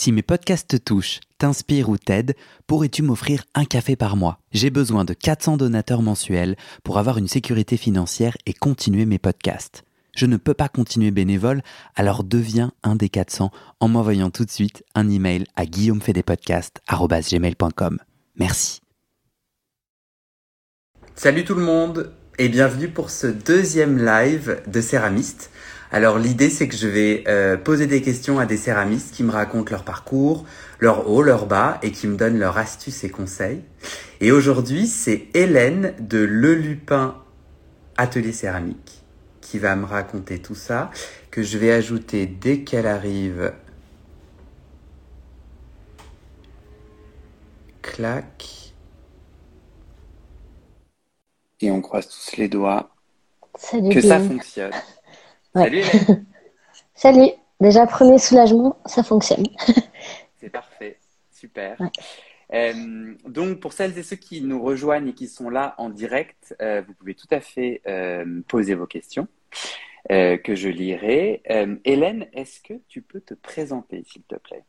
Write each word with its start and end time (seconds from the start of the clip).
Si 0.00 0.12
mes 0.12 0.22
podcasts 0.22 0.68
te 0.68 0.76
touchent, 0.76 1.18
t'inspirent 1.38 1.88
ou 1.88 1.98
t'aident, 1.98 2.36
pourrais-tu 2.68 3.02
m'offrir 3.02 3.42
un 3.56 3.64
café 3.64 3.96
par 3.96 4.14
mois? 4.14 4.38
J'ai 4.52 4.70
besoin 4.70 5.04
de 5.04 5.12
400 5.12 5.56
donateurs 5.56 6.02
mensuels 6.02 6.54
pour 6.84 6.98
avoir 6.98 7.18
une 7.18 7.26
sécurité 7.26 7.76
financière 7.76 8.36
et 8.46 8.52
continuer 8.52 9.06
mes 9.06 9.18
podcasts. 9.18 9.82
Je 10.14 10.26
ne 10.26 10.36
peux 10.36 10.54
pas 10.54 10.68
continuer 10.68 11.10
bénévole, 11.10 11.62
alors 11.96 12.22
deviens 12.22 12.70
un 12.84 12.94
des 12.94 13.08
400 13.08 13.50
en 13.80 13.88
m'envoyant 13.88 14.30
tout 14.30 14.44
de 14.44 14.52
suite 14.52 14.84
un 14.94 15.10
email 15.10 15.46
à 15.56 15.66
guillaumefedepodcast.com. 15.66 17.98
Merci. 18.36 18.80
Salut 21.16 21.42
tout 21.42 21.56
le 21.56 21.64
monde 21.64 22.12
et 22.38 22.48
bienvenue 22.48 22.88
pour 22.88 23.10
ce 23.10 23.26
deuxième 23.26 23.98
live 23.98 24.62
de 24.68 24.80
Céramiste. 24.80 25.50
Alors 25.90 26.18
l'idée 26.18 26.50
c'est 26.50 26.68
que 26.68 26.76
je 26.76 26.88
vais 26.88 27.24
euh, 27.28 27.56
poser 27.56 27.86
des 27.86 28.02
questions 28.02 28.38
à 28.38 28.46
des 28.46 28.58
céramistes 28.58 29.14
qui 29.14 29.22
me 29.22 29.30
racontent 29.30 29.70
leur 29.70 29.84
parcours, 29.84 30.44
leur 30.80 31.08
haut, 31.10 31.22
leur 31.22 31.46
bas 31.46 31.78
et 31.82 31.92
qui 31.92 32.06
me 32.06 32.16
donnent 32.16 32.38
leurs 32.38 32.58
astuces 32.58 33.04
et 33.04 33.10
conseils. 33.10 33.62
Et 34.20 34.32
aujourd'hui 34.32 34.86
c'est 34.86 35.28
Hélène 35.34 35.94
de 35.98 36.18
Le 36.18 36.54
Lupin 36.54 37.16
Atelier 37.96 38.32
Céramique 38.32 38.98
qui 39.48 39.58
va 39.58 39.76
me 39.76 39.86
raconter 39.86 40.40
tout 40.40 40.54
ça, 40.54 40.90
que 41.30 41.42
je 41.42 41.56
vais 41.56 41.72
ajouter 41.72 42.26
dès 42.26 42.60
qu'elle 42.60 42.86
arrive. 42.86 43.54
Clac. 47.80 48.74
Et 51.62 51.70
on 51.70 51.80
croise 51.80 52.08
tous 52.08 52.36
les 52.36 52.48
doigts 52.48 52.90
que 53.72 54.02
ça 54.02 54.20
fonctionne. 54.20 54.72
Salut 55.54 55.82
Salut. 56.94 57.30
Déjà, 57.60 57.86
premier 57.86 58.18
soulagement, 58.18 58.76
ça 58.86 59.02
fonctionne. 59.02 59.44
C'est 60.40 60.50
parfait. 60.50 60.98
Super. 61.30 61.76
Euh, 62.52 63.14
donc, 63.26 63.60
pour 63.60 63.72
celles 63.72 63.96
et 63.98 64.02
ceux 64.02 64.16
qui 64.16 64.40
nous 64.42 64.62
rejoignent 64.62 65.08
et 65.08 65.14
qui 65.14 65.28
sont 65.28 65.50
là 65.50 65.74
en 65.78 65.90
direct, 65.90 66.54
euh, 66.62 66.82
vous 66.86 66.94
pouvez 66.94 67.14
tout 67.14 67.28
à 67.30 67.40
fait 67.40 67.82
euh, 67.86 68.40
poser 68.48 68.74
vos 68.74 68.86
questions 68.86 69.28
que 70.08 70.54
je 70.54 70.70
lirai. 70.70 71.42
Hélène, 71.84 72.28
est-ce 72.32 72.60
que 72.62 72.72
tu 72.88 73.02
peux 73.02 73.20
te 73.20 73.34
présenter, 73.34 74.04
s'il 74.10 74.22
te 74.22 74.36
plaît? 74.36 74.64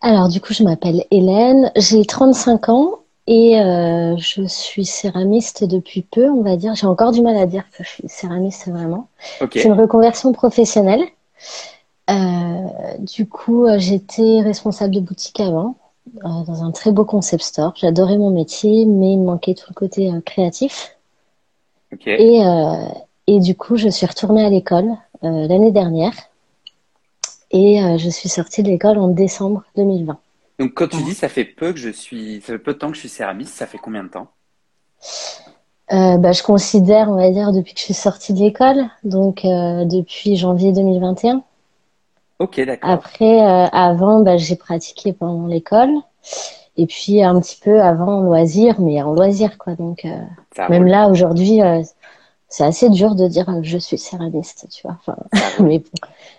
Alors, 0.00 0.28
du 0.28 0.40
coup, 0.40 0.52
je 0.52 0.64
m'appelle 0.64 1.04
Hélène, 1.12 1.70
j'ai 1.76 2.04
35 2.04 2.70
ans 2.70 3.01
et 3.26 3.60
euh, 3.60 4.16
je 4.16 4.42
suis 4.46 4.84
céramiste 4.84 5.64
depuis 5.64 6.02
peu, 6.02 6.28
on 6.28 6.42
va 6.42 6.56
dire. 6.56 6.74
J'ai 6.74 6.86
encore 6.86 7.12
du 7.12 7.22
mal 7.22 7.36
à 7.36 7.46
dire 7.46 7.64
que 7.70 7.84
je 7.84 7.88
suis 7.88 8.08
céramiste 8.08 8.68
vraiment. 8.68 9.08
C'est 9.52 9.64
une 9.64 9.80
reconversion 9.80 10.32
professionnelle. 10.32 11.04
Euh, 12.10 12.66
du 12.98 13.28
coup, 13.28 13.64
euh, 13.64 13.78
j'étais 13.78 14.40
responsable 14.40 14.94
de 14.94 15.00
boutique 15.00 15.38
avant, 15.38 15.76
dans 16.24 16.64
un 16.64 16.72
très 16.72 16.90
beau 16.90 17.04
concept 17.04 17.44
store. 17.44 17.74
J'adorais 17.76 18.18
mon 18.18 18.30
métier, 18.30 18.86
mais 18.86 19.12
il 19.12 19.20
me 19.20 19.26
manquait 19.26 19.54
tout 19.54 19.66
le 19.68 19.74
côté 19.74 20.10
créatif. 20.26 20.96
Et, 22.06 22.40
et 23.26 23.38
du 23.38 23.54
coup, 23.54 23.76
je 23.76 23.88
suis 23.88 24.06
retournée 24.06 24.44
à 24.44 24.48
l'école 24.48 24.88
l'année 25.22 25.70
dernière. 25.70 26.14
Et 27.52 27.78
je 27.98 28.08
suis 28.08 28.30
sortie 28.30 28.62
de 28.62 28.68
l'école 28.68 28.98
en 28.98 29.08
décembre 29.08 29.62
2020. 29.76 30.18
Donc, 30.62 30.74
quand 30.74 30.86
tu 30.86 31.02
dis 31.02 31.14
ça 31.14 31.28
fait 31.28 31.44
peu 31.44 31.72
que 31.72 31.78
je 31.80 31.88
suis, 31.88 32.40
ça 32.40 32.52
fait 32.52 32.58
peu 32.60 32.74
de 32.74 32.78
temps 32.78 32.86
que 32.86 32.94
je 32.94 33.00
suis 33.00 33.08
céramiste, 33.08 33.52
ça 33.52 33.66
fait 33.66 33.78
combien 33.78 34.04
de 34.04 34.10
temps? 34.10 34.28
Euh, 35.92 36.16
bah, 36.18 36.30
je 36.30 36.44
considère, 36.44 37.10
on 37.10 37.16
va 37.16 37.32
dire, 37.32 37.50
depuis 37.50 37.74
que 37.74 37.80
je 37.80 37.84
suis 37.86 37.94
sortie 37.94 38.32
de 38.32 38.38
l'école, 38.38 38.84
donc 39.02 39.44
euh, 39.44 39.84
depuis 39.84 40.36
janvier 40.36 40.72
2021. 40.72 41.42
Ok, 42.38 42.60
d'accord. 42.60 42.88
Après, 42.88 43.40
euh, 43.40 43.66
avant, 43.72 44.20
bah, 44.20 44.36
j'ai 44.36 44.54
pratiqué 44.54 45.12
pendant 45.12 45.48
l'école, 45.48 45.90
et 46.76 46.86
puis 46.86 47.24
un 47.24 47.40
petit 47.40 47.58
peu 47.60 47.82
avant 47.82 48.18
en 48.18 48.20
loisir, 48.20 48.80
mais 48.80 49.02
en 49.02 49.14
loisir, 49.14 49.58
quoi. 49.58 49.74
Donc, 49.74 50.06
même 50.68 50.86
là, 50.86 51.08
aujourd'hui, 51.08 51.58
c'est 52.46 52.64
assez 52.64 52.88
dur 52.88 53.16
de 53.16 53.26
dire 53.26 53.46
que 53.46 53.64
je 53.64 53.78
suis 53.78 53.98
céramiste, 53.98 54.68
tu 54.70 54.86
vois. 54.86 54.96
Enfin, 55.00 55.16
mais, 55.58 55.82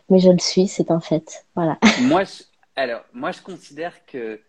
mais 0.09 0.20
je 0.20 0.31
le 0.31 0.40
suis, 0.40 0.70
c'est 0.70 0.92
un 0.92 1.02
fait. 1.02 1.44
Voilà. 1.56 1.78
Moi, 2.03 2.24
je 2.24 2.44
alors, 2.75 3.06
moi, 3.13 3.31
je 3.31 3.41
considère 3.41 4.06
que 4.06 4.41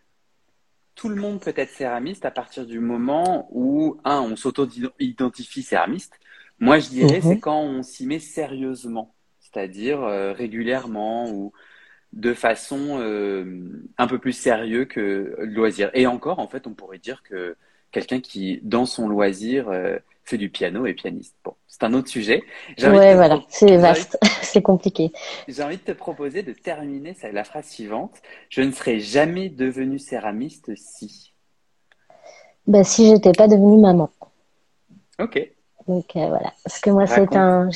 tout 0.95 1.09
le 1.09 1.17
monde 1.17 1.41
peut 1.41 1.53
être 1.57 1.71
céramiste 1.71 2.25
à 2.25 2.31
partir 2.31 2.67
du 2.67 2.79
moment 2.79 3.49
où, 3.51 4.01
un, 4.05 4.21
on 4.21 4.37
s'auto-identifie 4.37 5.63
céramiste. 5.63 6.19
Moi, 6.61 6.79
je 6.79 6.89
dirais, 6.89 7.21
c'est 7.21 7.35
mhm. 7.35 7.41
quand 7.41 7.61
on 7.61 7.83
s'y 7.83 8.07
met 8.07 8.21
sérieusement, 8.21 9.15
c'est-à-dire 9.41 10.03
euh, 10.03 10.33
régulièrement 10.33 11.31
ou 11.31 11.53
de 12.13 12.33
façon 12.33 13.01
euh, 13.01 13.85
un 13.99 14.07
peu 14.07 14.19
plus 14.19 14.33
sérieux 14.33 14.85
que 14.85 15.35
le 15.37 15.47
loisir. 15.47 15.91
Et 15.95 16.07
encore, 16.07 16.39
en 16.39 16.47
fait, 16.47 16.67
on 16.67 16.75
pourrait 16.75 16.99
dire 16.99 17.23
que 17.25 17.57
quelqu'un 17.91 18.21
qui, 18.21 18.61
dans 18.63 18.87
son 18.87 19.09
loisir, 19.09 19.69
euh, 19.69 19.99
fait 20.25 20.39
du 20.39 20.51
piano 20.51 20.87
et 20.87 20.95
pianiste. 20.95 21.37
Bon, 21.45 21.55
c'est 21.67 21.85
un 21.85 21.93
autre 21.95 22.09
sujet. 22.09 22.43
Ouais, 22.83 23.15
voilà, 23.15 23.41
c'est 23.49 23.77
vaste, 23.77 24.19
c'est 24.43 24.63
compliqué. 24.63 25.13
J'ai 25.49 25.63
envie 25.63 25.77
de 25.77 25.83
te 25.83 25.93
proposer 25.93 26.43
de 26.43 26.53
terminer 26.53 27.15
la 27.33 27.45
phrase 27.45 27.67
suivante. 27.67 28.17
Je 28.49 28.63
ne 28.63 28.73
serais 28.73 29.01
jamais 29.01 29.49
devenue 29.49 29.99
céramiste 29.99 30.75
si. 30.77 31.35
Bah, 32.67 32.85
si 32.85 33.09
j'étais 33.09 33.33
pas 33.33 33.49
devenue 33.49 33.79
maman. 33.79 34.11
Ok. 35.19 35.51
Donc 35.87 36.17
euh, 36.17 36.29
voilà, 36.29 36.53
parce 36.65 36.81
que 36.81 36.91
moi 36.91 37.07
c'est 37.07 37.37
un, 37.37 37.69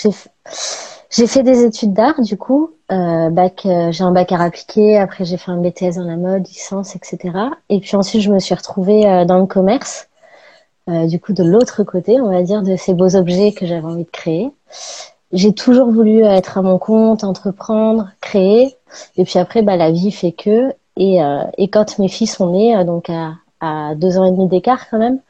j'ai 1.11 1.27
fait 1.27 1.43
des 1.43 1.65
études 1.65 1.93
d'art 1.93 2.21
du 2.23 2.39
coup, 2.39 2.71
euh, 2.91 3.29
bac, 3.29 3.67
euh, 3.67 3.93
j'ai 3.93 4.03
un 4.03 4.13
bac 4.13 4.33
à 4.33 4.43
appliquer. 4.43 4.97
Après 4.97 5.25
j'ai 5.25 5.37
fait 5.37 5.51
un 5.51 5.59
BTS 5.59 5.97
dans 5.97 6.05
la 6.05 6.17
mode, 6.17 6.47
licence, 6.47 6.97
etc. 6.97 7.37
Et 7.69 7.81
puis 7.81 7.97
ensuite 7.97 8.23
je 8.23 8.33
me 8.33 8.39
suis 8.39 8.55
retrouvée 8.55 9.25
dans 9.27 9.39
le 9.39 9.47
commerce. 9.47 10.08
Euh, 10.89 11.07
du 11.07 11.21
coup 11.21 11.35
de 11.35 11.45
l'autre 11.45 11.83
côté, 11.85 12.21
on 12.21 12.31
va 12.31 12.43
dire, 12.43 12.63
de 12.63 12.77
ces 12.77 12.95
beaux 12.95 13.15
objets 13.15 13.53
que 13.53 13.67
j'avais 13.67 13.85
envie 13.85 14.05
de 14.05 14.11
créer. 14.11 14.51
J'ai 15.33 15.53
toujours 15.53 15.91
voulu 15.91 16.25
être 16.25 16.57
à 16.57 16.63
mon 16.63 16.79
compte, 16.79 17.25
entreprendre, 17.25 18.09
créer. 18.21 18.77
Et 19.17 19.25
puis 19.25 19.39
après, 19.39 19.63
bah, 19.63 19.77
la 19.77 19.91
vie 19.91 20.11
fait 20.11 20.33
que. 20.33 20.75
Et, 20.97 21.23
euh, 21.23 21.43
et 21.59 21.69
quand 21.69 21.99
mes 21.99 22.09
filles 22.09 22.27
sont 22.27 22.53
nées, 22.53 22.75
euh, 22.77 22.85
donc 22.85 23.11
à, 23.11 23.35
à, 23.61 23.95
deux 23.95 24.19
ans 24.19 24.25
et 24.25 24.31
demi 24.31 24.49
d'écart 24.49 24.89
quand 24.91 24.99
même, 24.99 25.21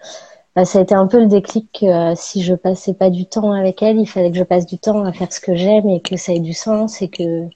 bah, 0.54 0.64
ça 0.64 0.78
a 0.78 0.82
été 0.82 0.94
un 0.94 1.06
peu 1.08 1.18
le 1.18 1.26
déclic 1.26 1.80
que 1.80 2.14
si 2.14 2.42
je 2.42 2.54
passais 2.54 2.94
pas 2.94 3.10
du 3.10 3.26
temps 3.26 3.52
avec 3.52 3.82
elles, 3.82 3.98
il 3.98 4.06
fallait 4.06 4.30
que 4.30 4.38
je 4.38 4.44
passe 4.44 4.66
du 4.66 4.78
temps 4.78 5.04
à 5.04 5.12
faire 5.12 5.32
ce 5.32 5.40
que 5.40 5.56
j'aime 5.56 5.88
et 5.88 6.00
que 6.00 6.16
ça 6.16 6.32
ait 6.32 6.40
du 6.40 6.54
sens 6.54 7.02
et 7.02 7.08
que 7.08 7.46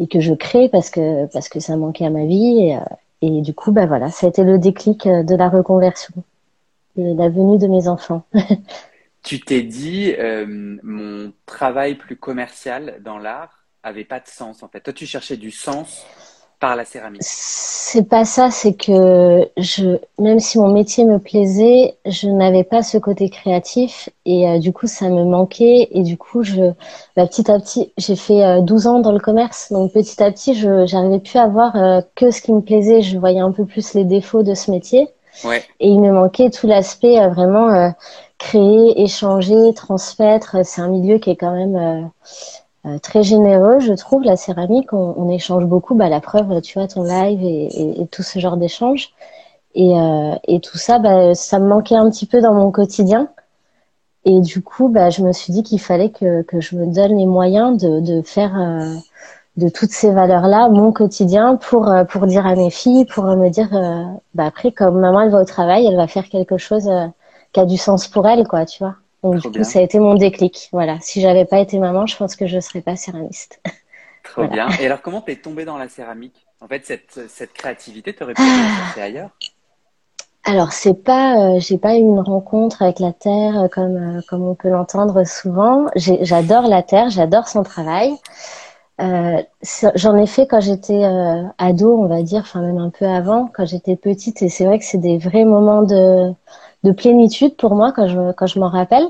et 0.00 0.06
que 0.06 0.20
je 0.20 0.32
crée 0.34 0.68
parce 0.68 0.90
que 0.90 1.26
parce 1.26 1.48
que 1.48 1.60
ça 1.60 1.76
manquait 1.76 2.06
à 2.06 2.10
ma 2.10 2.24
vie 2.24 2.60
et, 2.60 2.78
et 3.22 3.40
du 3.42 3.54
coup 3.54 3.72
bah 3.72 3.86
voilà 3.86 4.10
ça 4.10 4.26
a 4.26 4.30
été 4.30 4.44
le 4.44 4.58
déclic 4.58 5.08
de 5.08 5.34
la 5.34 5.48
reconversion 5.48 6.14
la 7.02 7.28
venue 7.28 7.58
de 7.58 7.66
mes 7.66 7.88
enfants. 7.88 8.24
tu 9.22 9.40
t'es 9.40 9.62
dit, 9.62 10.14
euh, 10.18 10.46
mon 10.82 11.32
travail 11.46 11.96
plus 11.96 12.16
commercial 12.16 13.00
dans 13.04 13.18
l'art 13.18 13.66
avait 13.82 14.04
pas 14.04 14.20
de 14.20 14.26
sens 14.26 14.62
en 14.62 14.68
fait. 14.68 14.80
Toi, 14.80 14.92
tu 14.92 15.06
cherchais 15.06 15.36
du 15.36 15.50
sens 15.50 16.06
par 16.60 16.76
la 16.76 16.84
céramique. 16.84 17.20
C'est 17.22 18.08
pas 18.08 18.24
ça, 18.24 18.50
c'est 18.50 18.74
que 18.74 19.48
je, 19.56 19.98
même 20.18 20.40
si 20.40 20.58
mon 20.58 20.72
métier 20.72 21.04
me 21.04 21.18
plaisait, 21.18 21.98
je 22.06 22.28
n'avais 22.28 22.64
pas 22.64 22.82
ce 22.82 22.98
côté 22.98 23.28
créatif 23.28 24.08
et 24.24 24.48
euh, 24.48 24.58
du 24.58 24.72
coup 24.72 24.86
ça 24.86 25.08
me 25.08 25.24
manquait 25.24 25.88
et 25.92 26.02
du 26.02 26.16
coup 26.16 26.42
je, 26.42 26.72
bah, 27.14 27.26
petit 27.26 27.50
à 27.50 27.60
petit, 27.60 27.92
j'ai 27.96 28.16
fait 28.16 28.60
12 28.62 28.86
euh, 28.86 28.90
ans 28.90 28.98
dans 28.98 29.12
le 29.12 29.20
commerce, 29.20 29.70
donc 29.70 29.92
petit 29.92 30.22
à 30.22 30.32
petit 30.32 30.54
je, 30.54 30.84
j'arrivais 30.86 31.20
plus 31.20 31.38
à 31.38 31.46
voir 31.46 32.02
que 32.16 32.30
ce 32.30 32.40
qui 32.40 32.52
me 32.52 32.60
plaisait, 32.60 33.02
je 33.02 33.18
voyais 33.18 33.40
un 33.40 33.52
peu 33.52 33.64
plus 33.64 33.94
les 33.94 34.04
défauts 34.04 34.42
de 34.42 34.54
ce 34.54 34.70
métier. 34.70 35.08
Et 35.44 35.88
il 35.88 36.00
me 36.00 36.12
manquait 36.12 36.50
tout 36.50 36.66
l'aspect 36.66 37.20
euh, 37.20 37.28
vraiment 37.28 37.68
euh, 37.70 37.90
créer, 38.38 39.02
échanger, 39.02 39.72
transmettre. 39.74 40.56
C'est 40.64 40.80
un 40.80 40.88
milieu 40.88 41.18
qui 41.18 41.30
est 41.30 41.36
quand 41.36 41.52
même 41.52 42.10
euh, 42.86 42.98
très 42.98 43.22
généreux, 43.22 43.80
je 43.80 43.92
trouve. 43.92 44.24
La 44.24 44.36
céramique, 44.36 44.92
on, 44.92 45.28
échange 45.28 45.64
beaucoup. 45.64 45.94
Bah, 45.94 46.08
la 46.08 46.20
preuve, 46.20 46.60
tu 46.60 46.78
vois, 46.78 46.88
ton 46.88 47.02
live 47.02 47.40
et, 47.42 48.06
tout 48.10 48.22
ce 48.22 48.38
genre 48.38 48.56
d'échange. 48.56 49.10
Et, 49.74 49.92
et, 50.48 50.60
tout 50.60 50.78
ça, 50.78 50.98
bah, 50.98 51.34
ça 51.34 51.58
me 51.58 51.68
manquait 51.68 51.94
un 51.94 52.10
petit 52.10 52.26
peu 52.26 52.40
dans 52.40 52.54
mon 52.54 52.70
quotidien. 52.70 53.28
Et 54.24 54.40
du 54.40 54.62
coup, 54.62 54.88
bah, 54.88 55.10
je 55.10 55.22
me 55.22 55.32
suis 55.32 55.52
dit 55.52 55.62
qu'il 55.62 55.80
fallait 55.80 56.10
que, 56.10 56.42
que, 56.42 56.60
je 56.60 56.76
me 56.76 56.86
donne 56.86 57.16
les 57.16 57.26
moyens 57.26 57.80
de, 57.80 58.00
de 58.00 58.22
faire 58.22 58.56
de 59.58 59.68
toutes 59.68 59.90
ces 59.90 60.12
valeurs-là, 60.12 60.68
mon 60.68 60.92
quotidien, 60.92 61.56
pour 61.56 61.88
euh, 61.88 62.04
pour 62.04 62.26
dire 62.26 62.46
à 62.46 62.54
mes 62.54 62.70
filles, 62.70 63.04
pour 63.06 63.24
me 63.24 63.48
dire, 63.48 63.68
euh, 63.74 64.04
bah 64.34 64.46
après, 64.46 64.70
comme 64.70 65.00
maman 65.00 65.22
elle 65.22 65.30
va 65.30 65.40
au 65.40 65.44
travail, 65.44 65.84
elle 65.84 65.96
va 65.96 66.06
faire 66.06 66.28
quelque 66.28 66.58
chose 66.58 66.88
euh, 66.88 67.06
qui 67.52 67.58
a 67.58 67.66
du 67.66 67.76
sens 67.76 68.06
pour 68.06 68.26
elle, 68.28 68.46
quoi, 68.46 68.64
tu 68.64 68.78
vois. 68.78 68.94
Donc 69.24 69.40
du 69.40 69.50
coup, 69.50 69.64
ça 69.64 69.80
a 69.80 69.82
été 69.82 69.98
mon 69.98 70.14
déclic. 70.14 70.68
Voilà. 70.70 70.98
Si 71.00 71.20
j'avais 71.20 71.44
pas 71.44 71.58
été 71.58 71.78
maman, 71.80 72.06
je 72.06 72.16
pense 72.16 72.36
que 72.36 72.46
je 72.46 72.60
serais 72.60 72.82
pas 72.82 72.94
céramiste. 72.94 73.60
Trop 74.22 74.46
bien. 74.46 74.68
Et 74.80 74.86
alors, 74.86 75.02
comment 75.02 75.20
t'es 75.20 75.34
tombée 75.34 75.64
dans 75.64 75.76
la 75.76 75.88
céramique? 75.88 76.46
En 76.60 76.68
fait, 76.68 76.86
cette 76.86 77.20
cette 77.28 77.52
créativité, 77.52 78.12
t'aurais 78.12 78.34
pu 78.34 78.42
la 78.42 78.84
chercher 78.84 79.02
ailleurs? 79.02 79.30
Alors 80.44 80.72
c'est 80.72 81.02
pas, 81.02 81.58
j'ai 81.58 81.78
pas 81.78 81.96
eu 81.96 82.00
une 82.00 82.20
rencontre 82.20 82.82
avec 82.82 83.00
la 83.00 83.12
terre 83.12 83.68
comme 83.72 84.22
comme 84.28 84.46
on 84.46 84.54
peut 84.54 84.70
l'entendre 84.70 85.24
souvent. 85.24 85.86
J'adore 85.96 86.68
la 86.68 86.82
terre, 86.84 87.10
j'adore 87.10 87.48
son 87.48 87.64
travail. 87.64 88.16
Euh, 89.00 89.42
j'en 89.94 90.16
ai 90.16 90.26
fait 90.26 90.46
quand 90.48 90.60
j'étais 90.60 91.04
euh, 91.04 91.42
ado, 91.58 91.96
on 91.98 92.06
va 92.06 92.22
dire, 92.22 92.40
enfin 92.40 92.60
même 92.62 92.78
un 92.78 92.90
peu 92.90 93.06
avant, 93.06 93.48
quand 93.54 93.64
j'étais 93.64 93.96
petite. 93.96 94.42
Et 94.42 94.48
c'est 94.48 94.64
vrai 94.66 94.78
que 94.78 94.84
c'est 94.84 94.98
des 94.98 95.18
vrais 95.18 95.44
moments 95.44 95.82
de, 95.82 96.32
de 96.84 96.92
plénitude 96.92 97.56
pour 97.56 97.74
moi 97.74 97.92
quand 97.92 98.08
je, 98.08 98.32
quand 98.32 98.46
je 98.46 98.58
m'en 98.58 98.68
rappelle. 98.68 99.06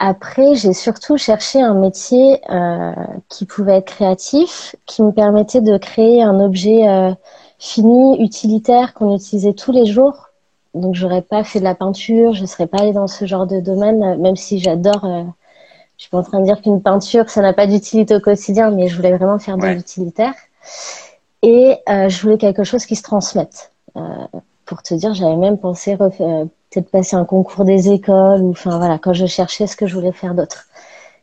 Après, 0.00 0.54
j'ai 0.54 0.72
surtout 0.72 1.16
cherché 1.16 1.60
un 1.60 1.74
métier 1.74 2.40
euh, 2.50 2.92
qui 3.28 3.46
pouvait 3.46 3.78
être 3.78 3.86
créatif, 3.86 4.76
qui 4.86 5.02
me 5.02 5.10
permettait 5.12 5.60
de 5.60 5.76
créer 5.76 6.22
un 6.22 6.38
objet 6.40 6.88
euh, 6.88 7.12
fini, 7.58 8.22
utilitaire, 8.22 8.94
qu'on 8.94 9.14
utilisait 9.14 9.54
tous 9.54 9.72
les 9.72 9.86
jours. 9.86 10.28
Donc, 10.74 10.94
j'aurais 10.94 11.22
pas 11.22 11.42
fait 11.42 11.58
de 11.58 11.64
la 11.64 11.74
peinture, 11.74 12.32
je 12.32 12.44
serais 12.46 12.68
pas 12.68 12.78
allée 12.78 12.92
dans 12.92 13.08
ce 13.08 13.24
genre 13.26 13.46
de 13.46 13.60
domaine, 13.60 14.20
même 14.20 14.36
si 14.36 14.60
j'adore. 14.60 15.04
Euh, 15.98 16.04
je 16.04 16.04
suis 16.04 16.10
pas 16.10 16.18
en 16.18 16.22
train 16.22 16.40
de 16.40 16.44
dire 16.44 16.62
qu'une 16.62 16.80
peinture, 16.80 17.28
ça 17.28 17.42
n'a 17.42 17.52
pas 17.52 17.66
d'utilité 17.66 18.14
au 18.14 18.20
quotidien, 18.20 18.70
mais 18.70 18.88
je 18.88 18.96
voulais 18.96 19.16
vraiment 19.16 19.38
faire 19.38 19.56
de 19.56 19.66
l'utilitaire. 19.66 20.34
Et 21.42 21.76
euh, 21.88 22.08
je 22.08 22.22
voulais 22.22 22.38
quelque 22.38 22.64
chose 22.64 22.86
qui 22.86 22.96
se 22.96 23.02
transmette. 23.02 23.72
Euh, 23.96 24.00
pour 24.64 24.82
te 24.82 24.94
dire, 24.94 25.14
j'avais 25.14 25.36
même 25.36 25.58
pensé 25.58 25.96
peut-être 25.96 26.90
passer 26.90 27.16
un 27.16 27.24
concours 27.24 27.64
des 27.64 27.90
écoles 27.90 28.42
ou 28.42 28.50
enfin 28.50 28.78
voilà 28.78 28.98
quand 28.98 29.12
je 29.12 29.26
cherchais 29.26 29.66
ce 29.66 29.76
que 29.76 29.86
je 29.86 29.94
voulais 29.94 30.12
faire 30.12 30.34
d'autre. 30.34 30.66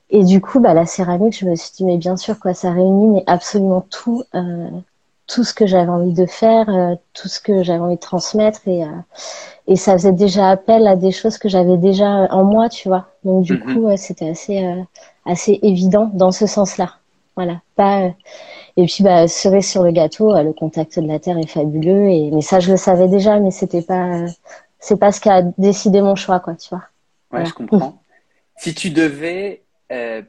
Et 0.10 0.24
du 0.24 0.42
coup, 0.42 0.60
bah 0.60 0.74
la 0.74 0.86
céramique, 0.86 1.38
je 1.38 1.46
me 1.46 1.56
suis 1.56 1.72
dit 1.76 1.86
mais 1.86 1.98
bien 1.98 2.18
sûr 2.18 2.40
quoi, 2.40 2.54
ça 2.54 2.72
réunit 2.72 3.08
mais 3.08 3.24
absolument 3.28 3.82
tout, 3.90 4.24
euh, 4.34 4.70
tout 5.28 5.44
ce 5.44 5.54
que 5.54 5.66
j'avais 5.66 5.90
envie 5.90 6.14
de 6.14 6.26
faire, 6.26 6.70
euh, 6.70 6.96
tout 7.14 7.28
ce 7.28 7.40
que 7.40 7.64
j'avais 7.64 7.80
envie 7.80 7.96
de 7.96 8.00
transmettre 8.00 8.68
et 8.68 8.84
euh, 8.84 8.88
et 9.68 9.76
ça 9.76 9.94
faisait 9.94 10.12
déjà 10.12 10.52
appel 10.52 10.86
à 10.86 10.96
des 10.96 11.12
choses 11.12 11.40
que 11.40 11.50
j'avais 11.50 11.78
déjà 11.78 12.06
en 12.06 12.44
moi, 12.44 12.70
tu 12.70 12.88
vois. 12.88 13.08
Donc 13.24 13.44
du 13.44 13.54
mhm. 13.54 13.74
coup, 13.74 13.98
c'était 13.98 14.30
assez 14.30 14.64
euh, 14.64 14.82
assez 15.26 15.60
évident 15.64 16.12
dans 16.14 16.32
ce 16.32 16.46
sens-là. 16.46 16.96
Voilà, 17.36 17.62
pas 17.76 18.12
et 18.78 18.86
puis, 18.88 19.04
bah, 19.04 19.28
cerise 19.30 19.70
sur 19.70 19.84
le 19.84 19.92
gâteau, 19.92 20.34
le 20.42 20.52
contact 20.52 21.00
de 21.00 21.08
la 21.08 21.18
terre 21.18 21.38
est 21.38 21.48
fabuleux. 21.48 22.10
Et 22.10 22.30
mais 22.32 22.42
ça, 22.42 22.60
je 22.60 22.72
le 22.72 22.78
savais 22.78 23.08
déjà, 23.08 23.40
mais 23.40 23.52
c'était 23.52 23.82
pas, 23.82 24.26
c'est 24.80 25.00
pas 25.00 25.14
ce 25.14 25.22
qui 25.22 25.30
a 25.30 25.42
décidé 25.58 26.02
mon 26.02 26.16
choix, 26.16 26.42
quoi, 26.42 26.56
tu 26.56 26.70
vois. 26.70 26.84
Ouais, 27.32 27.46
je 27.46 27.54
comprends. 27.54 28.02
si 28.58 28.76
tu 28.76 28.90
devais 28.90 29.64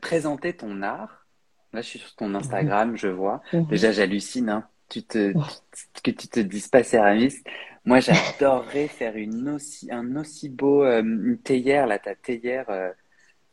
présenter 0.00 0.52
ton 0.52 0.80
art, 0.82 1.26
là, 1.72 1.80
je 1.80 1.88
suis 1.88 1.98
sur 1.98 2.14
ton 2.14 2.34
Instagram, 2.36 2.96
je 2.96 3.08
vois. 3.08 3.42
Mhm. 3.52 3.66
Déjà, 3.66 3.90
j'hallucine. 3.90 4.48
Hein. 4.48 4.64
Tu 4.88 5.02
te, 5.02 5.32
que 6.02 6.10
tu 6.10 6.28
te 6.28 6.40
dises 6.40 6.68
pas 6.68 6.82
céramiste. 6.82 7.46
Moi, 7.84 8.00
j'adorerais 8.00 8.88
faire 8.88 9.16
une 9.16 9.48
aussi, 9.50 9.90
un 9.90 10.16
aussi 10.16 10.48
beau 10.48 10.84
euh, 10.84 11.02
une 11.02 11.38
théière, 11.38 11.86
là, 11.86 11.98
ta 11.98 12.14
théière. 12.14 12.70
Euh, 12.70 12.90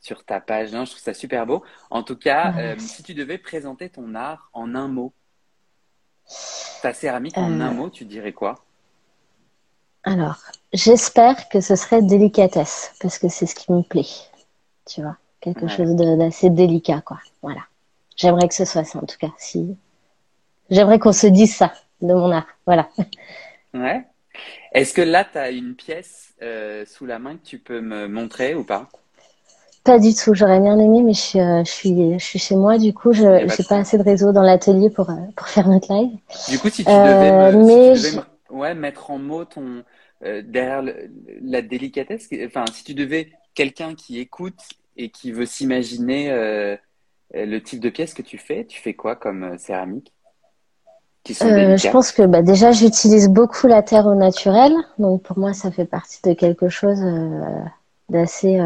sur 0.03 0.25
ta 0.25 0.39
page. 0.41 0.69
je 0.69 0.75
trouve 0.75 0.99
ça 0.99 1.13
super 1.13 1.45
beau. 1.47 1.63
En 1.89 2.03
tout 2.03 2.17
cas, 2.17 2.53
euh, 2.57 2.75
si 2.77 3.01
tu 3.03 3.13
devais 3.13 3.37
présenter 3.37 3.89
ton 3.89 4.13
art 4.13 4.49
en 4.53 4.75
un 4.75 4.87
mot, 4.87 5.13
ta 6.81 6.93
céramique 6.93 7.37
en 7.37 7.59
un 7.61 7.71
mot, 7.71 7.89
tu 7.89 8.05
dirais 8.05 8.33
quoi? 8.33 8.63
Alors, 10.03 10.37
j'espère 10.73 11.47
que 11.47 11.61
ce 11.61 11.77
serait 11.77 12.01
délicatesse, 12.01 12.93
parce 12.99 13.17
que 13.17 13.29
c'est 13.29 13.45
ce 13.45 13.55
qui 13.55 13.71
me 13.71 13.81
plaît. 13.81 14.05
Tu 14.85 15.01
vois, 15.01 15.15
quelque 15.39 15.69
chose 15.69 15.95
d'assez 15.95 16.49
délicat, 16.49 17.01
quoi. 17.01 17.19
Voilà. 17.41 17.61
J'aimerais 18.17 18.49
que 18.49 18.53
ce 18.53 18.65
soit 18.65 18.83
ça, 18.83 18.99
en 18.99 19.05
tout 19.05 19.17
cas. 19.17 19.31
Si... 19.37 19.77
J'aimerais 20.73 20.97
qu'on 20.97 21.13
se 21.13 21.27
dise 21.27 21.55
ça 21.55 21.71
de 22.01 22.13
mon 22.13 22.31
art. 22.31 22.47
Voilà. 22.65 22.89
Ouais. 23.75 24.03
Est-ce 24.71 24.91
que 24.91 25.03
là, 25.03 25.23
tu 25.23 25.37
as 25.37 25.51
une 25.51 25.75
pièce 25.75 26.33
euh, 26.41 26.83
sous 26.87 27.05
la 27.05 27.19
main 27.19 27.37
que 27.37 27.45
tu 27.45 27.59
peux 27.59 27.79
me 27.79 28.07
montrer 28.07 28.55
ou 28.55 28.63
pas? 28.63 28.89
Pas 29.83 29.99
du 29.99 30.15
tout. 30.15 30.33
J'aurais 30.33 30.59
bien 30.59 30.79
aimé, 30.79 31.03
mais 31.03 31.13
je 31.13 31.19
suis, 31.19 31.39
euh, 31.39 31.63
je 31.63 31.69
suis, 31.69 32.13
je 32.17 32.25
suis 32.25 32.39
chez 32.39 32.55
moi. 32.55 32.79
Du 32.79 32.91
coup, 32.91 33.13
je 33.13 33.23
n'ai 33.23 33.67
pas 33.69 33.77
assez 33.77 33.99
de 33.99 34.03
réseau 34.03 34.31
dans 34.31 34.41
l'atelier 34.41 34.89
pour, 34.89 35.11
euh, 35.11 35.15
pour 35.35 35.47
faire 35.47 35.67
notre 35.67 35.93
live. 35.93 36.17
Du 36.49 36.57
coup, 36.57 36.69
si 36.69 36.83
tu 36.83 36.89
devais, 36.89 37.51
me, 37.51 37.95
si 37.95 38.01
tu 38.01 38.09
devais 38.09 38.23
ouais, 38.49 38.73
mettre 38.73 39.11
en 39.11 39.19
mots 39.19 39.45
ton, 39.45 39.83
derrière 40.21 40.83
la 41.43 41.61
délicatesse, 41.61 42.29
enfin, 42.47 42.65
si 42.73 42.83
tu 42.83 42.95
devais 42.95 43.31
quelqu'un 43.53 43.93
qui 43.93 44.19
écoute 44.19 44.59
et 44.97 45.09
qui 45.09 45.31
veut 45.31 45.45
s'imaginer 45.45 46.31
le 47.31 47.59
type 47.59 47.79
de 47.79 47.89
pièce 47.89 48.15
que 48.15 48.23
tu 48.23 48.39
fais, 48.39 48.65
tu 48.65 48.81
fais 48.81 48.95
quoi 48.95 49.15
comme 49.15 49.55
céramique? 49.59 50.11
Qui 51.23 51.33
sont 51.33 51.47
Je 51.47 51.89
pense 51.89 52.11
que 52.11 52.23
bah, 52.23 52.41
déjà, 52.41 52.71
j'utilise 52.71 53.29
beaucoup 53.29 53.67
la 53.67 53.81
terre 53.81 54.05
au 54.07 54.15
naturel. 54.15 54.73
Donc, 54.99 55.23
pour 55.23 55.37
moi, 55.37 55.53
ça 55.53 55.71
fait 55.71 55.85
partie 55.85 56.19
de 56.23 56.33
quelque 56.33 56.69
chose 56.69 56.99
d'assez 58.09 58.59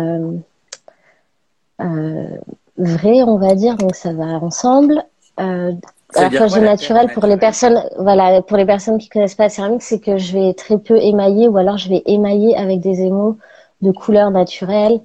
euh, 1.82 2.38
vrai, 2.78 3.24
on 3.24 3.38
va 3.38 3.56
dire, 3.56 3.76
donc 3.76 3.96
ça 3.96 4.14
va 4.14 4.26
ensemble. 4.26 5.04
Euh, 5.40 5.74
alors 6.16 6.32
quand 6.32 6.48
je 6.48 6.60
naturel 6.60 7.12
pour 7.14 7.26
les 7.26 7.38
personnes, 7.38 7.84
voilà, 8.00 8.42
pour 8.42 8.58
les 8.58 8.66
personnes 8.66 8.98
qui 8.98 9.10
connaissent 9.10 9.36
pas 9.36 9.44
la 9.44 9.50
céramique, 9.50 9.82
c'est 9.82 10.00
que 10.00 10.18
je 10.18 10.34
vais 10.34 10.54
très 10.54 10.78
peu 10.78 10.98
émailler 10.98 11.48
ou 11.48 11.58
alors 11.58 11.78
je 11.78 11.90
vais 11.90 12.02
émailler 12.06 12.56
avec 12.58 12.80
des 12.80 13.02
émaux 13.02 13.38
de 13.82 13.92
couleur 13.92 14.32
naturelle 14.32 15.02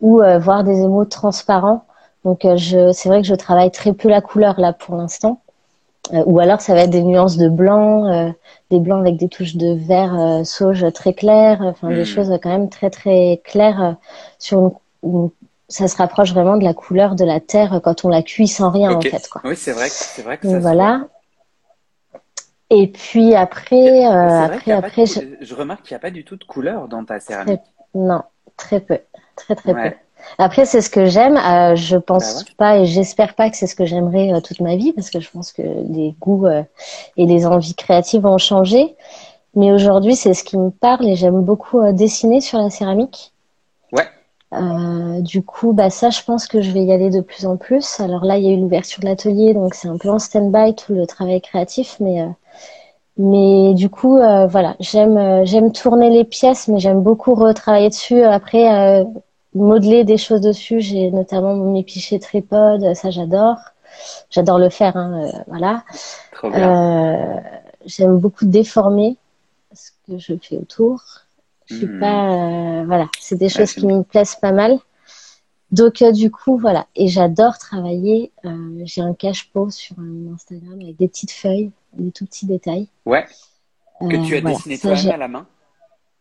ou 0.00 0.20
euh, 0.20 0.38
voir 0.38 0.62
des 0.64 0.82
émaux 0.82 1.04
transparents. 1.04 1.84
Donc 2.24 2.44
euh, 2.44 2.56
je, 2.56 2.92
c'est 2.92 3.08
vrai 3.08 3.22
que 3.22 3.26
je 3.26 3.34
travaille 3.34 3.70
très 3.70 3.92
peu 3.92 4.08
la 4.08 4.20
couleur 4.20 4.60
là 4.60 4.72
pour 4.72 4.96
l'instant. 4.96 5.40
Euh, 6.12 6.22
ou 6.26 6.40
alors 6.40 6.60
ça 6.60 6.74
va 6.74 6.82
être 6.82 6.90
des 6.90 7.02
nuances 7.02 7.36
de 7.36 7.48
blanc, 7.48 8.34
des 8.70 8.80
blancs 8.80 9.00
avec 9.00 9.16
des 9.16 9.28
touches 9.28 9.54
de 9.54 9.72
vert 9.74 10.44
sauge 10.44 10.84
très 10.92 11.14
clair, 11.14 11.60
enfin 11.62 11.90
des 11.90 12.02
hmm. 12.02 12.06
choses 12.06 12.38
quand 12.42 12.50
même 12.50 12.68
très 12.68 12.90
très 12.90 13.40
claires 13.44 13.96
sur 14.38 14.58
une, 14.58 14.70
une 15.04 15.30
ça 15.72 15.88
se 15.88 15.96
rapproche 15.96 16.32
vraiment 16.32 16.56
de 16.56 16.64
la 16.64 16.74
couleur 16.74 17.14
de 17.14 17.24
la 17.24 17.40
terre 17.40 17.80
quand 17.82 18.04
on 18.04 18.08
la 18.08 18.22
cuit 18.22 18.48
sans 18.48 18.70
rien 18.70 18.92
en 18.92 19.00
fait 19.00 19.28
quoi. 19.28 19.40
Oui, 19.44 19.56
c'est 19.56 19.72
vrai, 19.72 19.88
c'est 19.88 20.22
vrai 20.22 20.38
que 20.38 20.48
ça 20.48 20.58
voilà. 20.58 21.06
Et 22.68 22.88
puis 22.88 23.34
après, 23.34 24.06
euh, 24.06 24.44
après, 24.44 24.72
après, 24.72 25.04
je... 25.06 25.54
remarque 25.54 25.82
qu'il 25.82 25.94
n'y 25.94 25.96
a 25.96 26.00
pas 26.00 26.10
du 26.10 26.24
tout 26.24 26.36
de 26.36 26.44
couleur 26.44 26.88
dans 26.88 27.04
ta 27.04 27.20
céramique. 27.20 27.60
Non, 27.94 28.22
très 28.56 28.80
peu, 28.80 28.98
très 29.36 29.54
très 29.54 29.74
peu. 29.74 29.96
Après, 30.38 30.64
c'est 30.64 30.80
ce 30.80 30.90
que 30.90 31.06
j'aime. 31.06 31.36
Euh, 31.36 31.76
je 31.76 31.96
pense 31.96 32.44
bah 32.44 32.50
pas 32.56 32.78
et 32.78 32.86
j'espère 32.86 33.34
pas 33.34 33.50
que 33.50 33.56
c'est 33.56 33.66
ce 33.66 33.74
que 33.74 33.86
j'aimerais 33.86 34.32
euh, 34.32 34.40
toute 34.40 34.60
ma 34.60 34.76
vie 34.76 34.92
parce 34.92 35.10
que 35.10 35.20
je 35.20 35.30
pense 35.30 35.52
que 35.52 35.62
les 35.62 36.14
goûts 36.20 36.46
et 36.46 37.26
les 37.26 37.46
envies 37.46 37.74
créatives 37.74 38.26
ont 38.26 38.38
changé. 38.38 38.96
Mais 39.54 39.72
aujourd'hui, 39.72 40.16
c'est 40.16 40.34
ce 40.34 40.44
qui 40.44 40.56
me 40.56 40.70
parle 40.70 41.06
et 41.08 41.16
j'aime 41.16 41.42
beaucoup 41.42 41.80
dessiner 41.92 42.40
sur 42.40 42.58
la 42.58 42.70
céramique. 42.70 43.32
Euh, 44.52 45.20
du 45.22 45.42
coup, 45.42 45.72
bah 45.72 45.88
ça, 45.90 46.10
je 46.10 46.22
pense 46.22 46.46
que 46.46 46.60
je 46.60 46.70
vais 46.72 46.84
y 46.84 46.92
aller 46.92 47.10
de 47.10 47.20
plus 47.20 47.46
en 47.46 47.56
plus. 47.56 48.00
Alors 48.00 48.24
là, 48.24 48.36
il 48.38 48.44
y 48.44 48.48
a 48.48 48.52
eu 48.52 48.60
l'ouverture 48.60 49.00
de 49.00 49.06
l'atelier, 49.06 49.54
donc 49.54 49.74
c'est 49.74 49.88
un 49.88 49.96
peu 49.96 50.10
en 50.10 50.18
stand-by 50.18 50.74
tout 50.74 50.94
le 50.94 51.06
travail 51.06 51.40
créatif, 51.40 51.96
mais 52.00 52.22
euh, 52.22 52.26
mais 53.18 53.74
du 53.74 53.88
coup, 53.90 54.18
euh, 54.18 54.46
voilà, 54.46 54.76
j'aime 54.80 55.44
j'aime 55.44 55.72
tourner 55.72 56.10
les 56.10 56.24
pièces, 56.24 56.68
mais 56.68 56.80
j'aime 56.80 57.02
beaucoup 57.02 57.34
retravailler 57.34 57.88
dessus. 57.90 58.22
Après, 58.22 59.04
modeler 59.54 60.04
des 60.04 60.18
choses 60.18 60.40
dessus. 60.40 60.80
J'ai 60.80 61.10
notamment 61.10 61.54
mes 61.54 61.84
pichets 61.84 62.18
tripod, 62.18 62.94
ça 62.94 63.10
j'adore. 63.10 63.58
J'adore 64.30 64.58
le 64.58 64.70
faire, 64.70 64.96
hein, 64.96 65.30
voilà. 65.48 65.84
j'aime 67.84 68.18
beaucoup 68.18 68.46
déformer 68.46 69.18
ce 69.74 69.90
que 70.06 70.18
je 70.18 70.34
fais 70.40 70.56
autour. 70.56 71.02
Je 71.66 71.76
suis 71.76 71.86
hmm. 71.86 72.00
pas, 72.00 72.32
euh, 72.32 72.84
voilà, 72.86 73.08
c'est 73.18 73.36
des 73.36 73.48
choses 73.48 73.72
qui 73.72 73.86
me 73.86 74.02
plaisent 74.02 74.36
pas 74.36 74.52
mal. 74.52 74.78
Donc 75.70 76.02
euh, 76.02 76.12
du 76.12 76.30
coup 76.30 76.58
voilà, 76.58 76.86
et 76.94 77.08
j'adore 77.08 77.56
travailler. 77.58 78.30
Euh, 78.44 78.82
j'ai 78.84 79.00
un 79.00 79.14
cache-pot 79.14 79.70
sur 79.70 79.96
Instagram 80.34 80.78
avec 80.80 80.96
des 80.96 81.08
petites 81.08 81.30
feuilles, 81.30 81.70
des 81.94 82.10
tout 82.10 82.26
petits 82.26 82.46
détails. 82.46 82.88
Ouais. 83.06 83.24
Que 84.00 84.26
tu 84.26 84.36
as 84.36 84.40
dessiné 84.40 84.78
toi-même 84.78 85.10
à 85.10 85.16
la 85.16 85.28
main? 85.28 85.46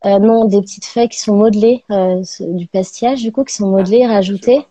Non, 0.03 0.46
des 0.46 0.62
petites 0.62 0.86
feuilles 0.86 1.10
qui 1.10 1.20
sont 1.20 1.36
modelées, 1.36 1.84
du 2.39 2.67
pastillage 2.67 3.22
du 3.22 3.31
coup, 3.31 3.43
qui 3.43 3.53
sont 3.53 3.70
modelées, 3.70 4.03
ah, 4.03 4.13
rajoutées. 4.13 4.65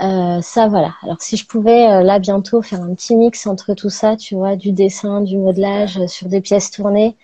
ça 0.00 0.68
voilà. 0.68 0.94
Alors 1.02 1.20
si 1.20 1.36
je 1.36 1.46
pouvais 1.46 2.02
là 2.02 2.18
bientôt 2.18 2.62
faire 2.62 2.82
un 2.82 2.94
petit 2.94 3.16
mix 3.16 3.46
entre 3.46 3.74
tout 3.74 3.90
ça, 3.90 4.16
tu 4.16 4.34
vois, 4.34 4.56
du 4.56 4.72
dessin, 4.72 5.22
du 5.22 5.38
modelage 5.38 6.06
sur 6.06 6.28
des 6.28 6.40
pièces 6.40 6.70
tournées, 6.70 7.16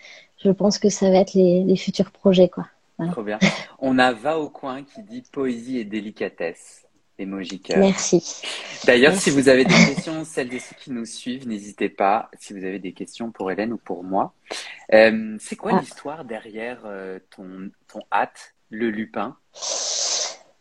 je 0.43 0.51
pense 0.51 0.79
que 0.79 0.89
ça 0.89 1.11
va 1.11 1.19
être 1.19 1.35
les, 1.35 1.77
futurs 1.77 2.11
projets. 2.11 2.49
Quoi. 2.49 2.67
Trop 3.13 3.23
bien. 3.23 3.39
On 3.79 3.99
a 3.99 4.13
Va 4.13 4.39
au 4.39 4.49
coin 4.49 4.83
qui 4.83 5.03
dit 5.03 5.23
poésie 5.31 5.79
et 5.79 5.85
délicatesse. 5.85 6.80
Emoji 7.21 7.63
Merci. 7.77 8.43
D'ailleurs, 8.87 9.15
si 9.15 9.31
vous 9.31 9.49
avez 9.49 9.65
des 9.65 9.75
questions, 9.95 10.25
celles 10.25 10.53
et 10.55 10.59
ceux 10.59 10.75
qui 10.77 10.91
nous 10.91 11.05
suivent, 11.05 11.47
n'hésitez 11.47 11.89
pas. 11.89 12.31
Si 12.39 12.53
vous 12.53 12.65
avez 12.65 12.79
des 12.79 12.93
questions 12.93 13.31
pour 13.31 13.51
Hélène 13.51 13.73
ou 13.73 13.77
pour 13.77 14.05
moi. 14.05 14.33
Euh, 14.93 15.37
c'est 15.39 15.57
quoi 15.57 15.73
ah. 15.75 15.81
l'histoire 15.81 16.25
derrière 16.25 16.81
euh, 16.85 17.19
ton, 17.31 17.71
ton 17.89 18.01
hâte, 18.13 18.55
le 18.71 18.91
lupin? 18.91 19.37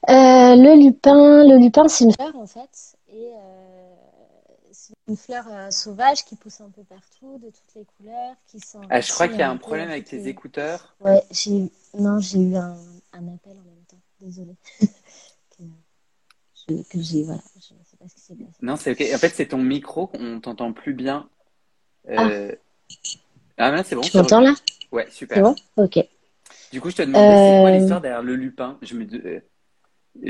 Euh, 0.10 0.56
Le 0.56 0.84
lupin, 0.84 1.44
le 1.44 1.58
lupin, 1.58 1.88
c'est 1.88 2.06
une 2.06 2.13
fleur 2.13 2.36
en 2.36 2.48
fait. 2.48 2.96
Et 3.13 3.32
une 5.08 5.18
fleur 5.18 5.46
sauvage 5.72 6.24
qui 6.25 6.36
pousse 6.36 6.62
un 6.62 6.70
peu 6.70 6.84
partout, 6.84 7.39
de 7.39 7.48
toutes 7.48 7.75
les 7.75 7.86
couleurs, 7.86 8.36
qui 8.48 8.60
sent. 8.60 8.80
Ah, 8.89 9.01
je 9.01 9.12
crois 9.12 9.28
qu'il 9.28 9.39
y 9.39 9.44
a 9.44 9.50
un 9.50 9.58
problème 9.58 9.89
avec 9.89 10.06
tes 10.06 10.28
écouteurs. 10.28 10.96
Ouais, 11.00 11.24
j'ai 11.32 11.72
non, 11.98 12.20
j'ai 12.20 12.39
eu 12.39 12.56
un, 12.56 12.78
appel 13.13 13.58
en 13.58 13.63
même 13.63 13.86
temps. 13.88 14.00
Désolée. 14.22 14.56
que 16.90 17.02
j'ai. 17.02 17.24
Voilà, 17.24 17.42
je 17.58 17.62
sais 17.62 17.98
pas 18.00 18.08
ce 18.08 18.16
qui 18.16 18.22
s'est 18.22 18.36
passé. 18.36 18.58
Non, 18.62 18.76
c'est 18.76 18.92
ok. 18.92 19.16
En 19.16 19.18
fait, 19.18 19.30
c'est 19.30 19.48
ton 19.48 19.58
micro 19.58 20.08
qu'on 20.08 20.40
t'entend 20.40 20.74
plus 20.74 20.94
bien. 20.94 21.28
Euh... 22.10 22.52
Ah, 23.58 23.72
ah 23.74 23.84
c'est 23.84 23.96
bon. 23.96 24.02
Tu 24.02 24.16
m'entends 24.18 24.42
là? 24.42 24.54
Ouais, 24.92 25.08
super. 25.12 25.38
C'est 25.38 25.44
bon? 25.44 25.56
Ok. 25.78 26.06
Du 26.72 26.82
coup, 26.82 26.90
je 26.90 26.96
te 26.98 27.02
demandais, 27.02 27.28
c'est 27.28 27.62
quoi 27.62 27.70
euh, 27.70 27.78
l'histoire 27.78 28.02
derrière 28.02 28.24
le 28.24 28.36
lupin? 28.36 28.78
Je 28.82 28.96
me... 28.96 29.06
Euh, 29.06 29.42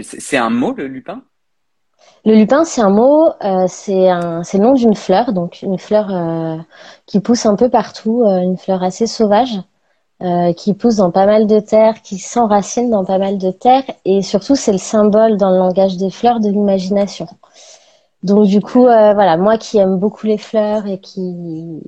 c'est 0.01 0.37
un 0.37 0.49
mot, 0.49 0.73
le 0.73 0.87
lupin? 0.87 1.23
Le 2.25 2.33
lupin, 2.33 2.63
c'est 2.63 2.81
un 2.81 2.89
mot, 2.89 3.27
euh, 3.43 3.67
c'est 3.67 3.93
le 3.93 4.59
nom 4.59 4.73
d'une 4.73 4.95
fleur, 4.95 5.33
donc 5.33 5.61
une 5.61 5.77
fleur 5.77 6.13
euh, 6.13 6.57
qui 7.05 7.19
pousse 7.19 7.45
un 7.45 7.55
peu 7.55 7.69
partout, 7.69 8.23
euh, 8.23 8.39
une 8.39 8.57
fleur 8.57 8.83
assez 8.83 9.05
sauvage, 9.05 9.57
qui 10.57 10.73
pousse 10.73 10.97
dans 10.97 11.11
pas 11.11 11.25
mal 11.25 11.47
de 11.47 11.59
terres, 11.59 12.01
qui 12.01 12.17
s'enracine 12.17 12.89
dans 12.89 13.05
pas 13.05 13.17
mal 13.17 13.37
de 13.37 13.51
terres, 13.51 13.85
et 14.03 14.21
surtout 14.21 14.55
c'est 14.55 14.73
le 14.73 14.77
symbole 14.77 15.37
dans 15.37 15.49
le 15.49 15.57
langage 15.57 15.95
des 15.95 16.09
fleurs 16.09 16.41
de 16.41 16.49
l'imagination. 16.49 17.27
Donc 18.23 18.47
du 18.47 18.59
coup, 18.59 18.81
voilà, 18.81 19.37
moi 19.37 19.57
qui 19.57 19.77
aime 19.77 19.97
beaucoup 19.97 20.27
les 20.27 20.37
fleurs 20.37 20.87
et 20.87 20.99
qui, 20.99 21.81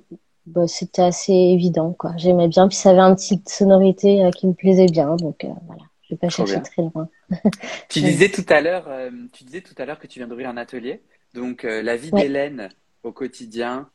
bah, 0.46 0.66
c'était 0.68 1.02
assez 1.02 1.34
évident, 1.34 1.92
quoi. 1.92 2.14
J'aimais 2.16 2.48
bien, 2.48 2.70
puis 2.70 2.78
ça 2.78 2.92
avait 2.92 3.00
une 3.00 3.16
petite 3.16 3.50
sonorité 3.50 4.30
qui 4.38 4.48
me 4.48 4.54
plaisait 4.54 4.86
bien, 4.86 5.16
donc 5.18 5.46
voilà. 5.66 5.84
Je 6.12 6.16
vais 6.16 6.20
pas 6.20 6.30
chercher 6.30 6.62
très 6.62 6.82
loin. 6.82 7.08
tu 7.90 8.02
disais 8.02 8.30
tout 8.30 8.46
à 8.50 8.60
l'heure, 8.60 8.84
euh, 8.90 9.10
tu 9.32 9.46
disais 9.46 9.62
tout 9.62 9.76
à 9.78 9.86
l'heure 9.86 9.98
que 9.98 10.08
tu 10.08 10.20
viens 10.20 10.28
d'ouvrir 10.28 10.50
un 10.50 10.58
atelier. 10.58 11.04
Donc 11.34 11.64
euh, 11.64 11.82
la 11.82 11.96
vie 11.96 12.12
d'Hélène 12.12 12.68
au 13.04 13.14
quotidien 13.14 13.90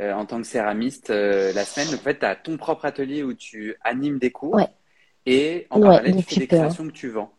euh, 0.00 0.12
en 0.12 0.24
tant 0.24 0.38
que 0.38 0.46
céramiste 0.46 1.10
la 1.10 1.64
semaine. 1.64 1.90
Donc, 1.90 2.00
en 2.00 2.04
fait, 2.04 2.18
tu 2.18 2.26
as 2.26 2.36
ton 2.36 2.56
propre 2.56 2.84
atelier 2.84 3.22
où 3.22 3.34
tu 3.34 3.76
animes 3.82 4.18
des 4.18 4.30
cours 4.30 4.60
et 5.26 5.66
en 5.70 5.80
parallèle 5.80 6.16
tu 6.16 6.22
fais 6.22 6.40
des 6.40 6.46
créations 6.46 6.86
que 6.86 6.92
tu 6.92 7.08
vends. 7.08 7.30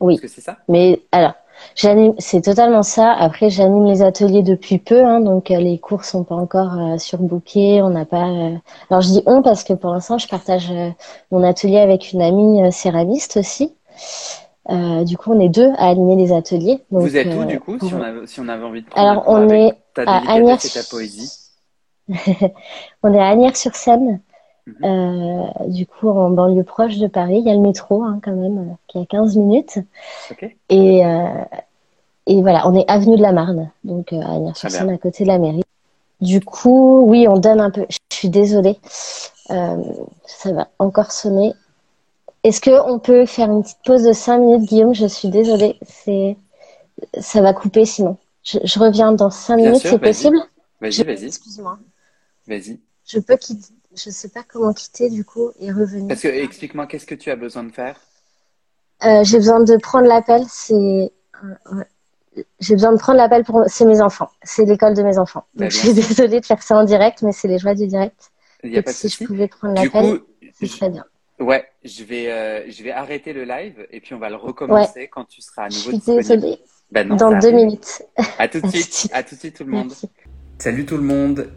Oui. 0.00 0.18
que 0.18 0.28
c'est 0.28 0.40
ça? 0.40 0.58
Mais 0.68 1.02
alors, 1.12 1.34
j'anime, 1.76 2.14
c'est 2.18 2.40
totalement 2.40 2.82
ça. 2.82 3.12
Après, 3.12 3.50
j'anime 3.50 3.84
les 3.84 4.02
ateliers 4.02 4.42
depuis 4.42 4.78
peu, 4.78 5.04
hein, 5.04 5.20
donc 5.20 5.50
euh, 5.50 5.58
les 5.58 5.78
cours 5.78 6.04
sont 6.04 6.24
pas 6.24 6.34
encore 6.34 6.78
euh, 6.78 6.98
surbookés. 6.98 7.82
On 7.82 7.90
n'a 7.90 8.06
pas. 8.06 8.28
Euh, 8.28 8.56
alors, 8.88 9.02
je 9.02 9.08
dis 9.08 9.22
on 9.26 9.42
parce 9.42 9.62
que 9.62 9.74
pour 9.74 9.92
l'instant, 9.92 10.16
je 10.16 10.26
partage 10.26 10.72
mon 11.30 11.42
atelier 11.42 11.78
avec 11.78 12.12
une 12.12 12.22
amie 12.22 12.72
céramiste 12.72 13.36
aussi. 13.36 13.74
Du 14.68 15.16
coup, 15.16 15.32
on 15.32 15.40
est 15.40 15.48
deux 15.48 15.70
à 15.78 15.88
animer 15.88 16.16
les 16.16 16.32
ateliers. 16.32 16.82
Vous 16.90 17.16
êtes 17.16 17.34
où 17.34 17.44
du 17.44 17.58
coup, 17.60 17.78
si, 17.78 17.92
on 17.94 18.02
avait, 18.02 18.26
si 18.26 18.40
on 18.40 18.48
avait 18.48 18.64
envie 18.64 18.82
de 18.82 18.88
prendre 18.88 19.08
Alors, 19.08 19.24
on 19.28 19.48
est 19.48 19.72
à 19.96 20.32
Agnières. 20.32 20.58
ta 20.58 20.82
poésie. 20.88 21.50
on 23.02 23.14
est 23.14 23.18
à 23.18 23.28
Agnières-sur-Seine. 23.28 24.20
Mhm. 24.66 24.74
Euh, 24.84 25.68
du 25.68 25.86
coup, 25.86 26.08
en 26.08 26.30
banlieue 26.30 26.64
proche 26.64 26.98
de 26.98 27.06
Paris, 27.06 27.38
il 27.38 27.46
y 27.46 27.50
a 27.50 27.54
le 27.54 27.60
métro 27.60 28.02
hein, 28.02 28.20
quand 28.22 28.32
même, 28.32 28.58
euh, 28.58 28.74
qui 28.88 28.98
a 28.98 29.06
15 29.06 29.36
minutes. 29.36 29.78
Et, 30.68 31.04
euh, 31.04 31.26
et 32.26 32.42
voilà, 32.42 32.68
on 32.68 32.74
est 32.74 32.88
avenue 32.88 33.16
de 33.16 33.22
la 33.22 33.32
Marne, 33.32 33.70
donc 33.84 34.12
à 34.12 34.34
Agnières-sur-Seine, 34.34 34.90
à 34.90 34.98
côté 34.98 35.24
de 35.24 35.28
la 35.28 35.38
mairie. 35.38 35.62
Du 36.20 36.40
coup, 36.40 37.02
oui, 37.06 37.26
on 37.28 37.38
donne 37.38 37.60
un 37.60 37.70
peu. 37.70 37.86
Je 37.88 38.16
suis 38.16 38.28
désolée, 38.28 38.78
ça 39.46 40.52
va 40.52 40.68
encore 40.78 41.12
sonner. 41.12 41.54
Est-ce 42.42 42.60
que 42.60 42.70
on 42.90 42.98
peut 42.98 43.26
faire 43.26 43.50
une 43.50 43.62
petite 43.62 43.82
pause 43.84 44.02
de 44.02 44.12
5 44.12 44.38
minutes, 44.38 44.68
Guillaume? 44.68 44.94
Je 44.94 45.06
suis 45.06 45.28
désolée, 45.28 45.78
c'est 45.86 46.36
ça 47.20 47.40
va 47.40 47.52
couper 47.52 47.84
sinon. 47.84 48.16
Je, 48.42 48.78
reviens 48.78 49.12
dans 49.12 49.30
5 49.30 49.56
minutes, 49.56 49.76
c'est 49.82 49.98
possible? 49.98 50.38
Vas-y, 50.80 51.02
vas-y. 51.04 51.26
Excuse-moi. 51.26 51.78
Vas-y. 52.46 52.80
Je 53.04 53.18
peux 53.18 53.36
quitter 53.36 53.74
je 53.96 54.10
sais 54.10 54.28
pas 54.28 54.42
comment 54.46 54.72
quitter 54.72 55.10
du 55.10 55.24
coup 55.24 55.50
et 55.58 55.72
revenir. 55.72 56.08
Parce 56.08 56.22
que 56.22 56.28
explique-moi, 56.28 56.86
qu'est-ce 56.86 57.06
que 57.06 57.14
tu 57.14 57.30
as 57.30 57.36
besoin 57.36 57.64
de 57.64 57.72
faire? 57.72 58.00
Euh, 59.04 59.24
J'ai 59.24 59.38
besoin 59.38 59.62
de 59.62 59.76
prendre 59.76 60.06
l'appel. 60.06 60.42
C'est 60.48 61.12
euh, 61.42 61.84
j'ai 62.60 62.74
besoin 62.74 62.92
de 62.92 62.98
prendre 62.98 63.18
l'appel 63.18 63.44
pour 63.44 63.64
c'est 63.66 63.84
mes 63.84 64.00
enfants. 64.00 64.30
C'est 64.42 64.64
l'école 64.64 64.94
de 64.94 65.02
mes 65.02 65.18
enfants. 65.18 65.44
Bah, 65.54 65.64
Donc 65.64 65.72
je 65.72 65.78
suis 65.78 65.94
désolée 65.94 66.40
de 66.40 66.46
faire 66.46 66.62
ça 66.62 66.76
en 66.76 66.84
direct, 66.84 67.22
mais 67.22 67.32
c'est 67.32 67.48
les 67.48 67.58
joies 67.58 67.74
du 67.74 67.86
direct. 67.86 68.30
Il 68.62 68.72
y 68.72 68.78
a 68.78 68.82
pas 68.82 68.92
de 68.92 68.96
si 68.96 69.08
je 69.08 69.24
pouvais 69.24 69.48
prendre 69.48 69.74
l'appel, 69.74 70.20
c'est 70.52 70.68
très 70.68 70.90
bien. 70.90 71.04
Ouais, 71.40 71.64
je 71.84 72.04
vais 72.04 72.30
euh, 72.30 72.70
je 72.70 72.82
vais 72.82 72.90
arrêter 72.92 73.32
le 73.32 73.44
live 73.44 73.86
et 73.90 74.00
puis 74.00 74.14
on 74.14 74.18
va 74.18 74.28
le 74.28 74.36
recommencer 74.36 75.08
quand 75.08 75.24
tu 75.24 75.40
seras 75.40 75.64
à 75.64 75.68
nouveau 75.68 75.90
je 75.92 75.96
suis 75.96 76.14
Désolée. 76.16 76.58
Bah 76.92 77.04
Dans 77.04 77.38
deux 77.38 77.52
minutes. 77.52 78.02
À 78.38 78.48
tout 78.48 78.60
de 78.60 78.66
suite. 78.70 79.08
à 79.12 79.22
tout 79.22 79.34
de 79.34 79.40
suite 79.40 79.56
tout 79.56 79.64
le 79.64 79.70
monde. 79.70 79.92
Salut 80.58 80.84
tout 80.84 80.96
le 80.96 81.02
monde 81.02 81.50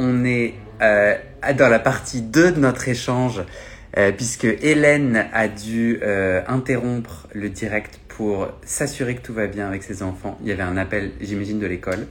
on 0.00 0.24
est 0.24 0.54
euh, 0.82 1.14
dans 1.56 1.68
la 1.68 1.78
partie 1.78 2.22
2 2.22 2.52
de 2.52 2.60
notre 2.60 2.88
échange, 2.88 3.42
euh, 3.96 4.12
puisque 4.12 4.44
Hélène 4.44 5.26
a 5.32 5.48
dû 5.48 6.00
euh, 6.02 6.40
interrompre 6.48 7.28
le 7.34 7.50
direct 7.50 8.00
pour 8.08 8.48
s'assurer 8.64 9.14
que 9.14 9.22
tout 9.22 9.34
va 9.34 9.46
bien 9.46 9.68
avec 9.68 9.82
ses 9.82 10.02
enfants. 10.02 10.38
Il 10.42 10.48
y 10.48 10.52
avait 10.52 10.62
un 10.62 10.76
appel, 10.76 11.12
j'imagine, 11.20 11.58
de 11.58 11.66
l'école. 11.66 12.06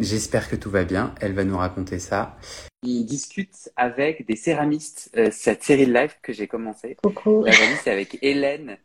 J'espère 0.00 0.48
que 0.48 0.56
tout 0.56 0.70
va 0.70 0.84
bien. 0.84 1.14
Elle 1.20 1.32
va 1.32 1.44
nous 1.44 1.56
raconter 1.56 1.98
ça. 1.98 2.36
Il 2.82 3.04
discute 3.04 3.70
avec 3.76 4.26
des 4.26 4.36
céramistes, 4.36 5.10
cette 5.30 5.62
série 5.62 5.86
de 5.86 5.92
live 5.92 6.14
que 6.22 6.32
j'ai 6.32 6.46
commencé. 6.46 6.96
Coucou. 7.02 7.44
La 7.44 7.52
c'est 7.82 7.90
avec 7.90 8.18
Hélène, 8.22 8.78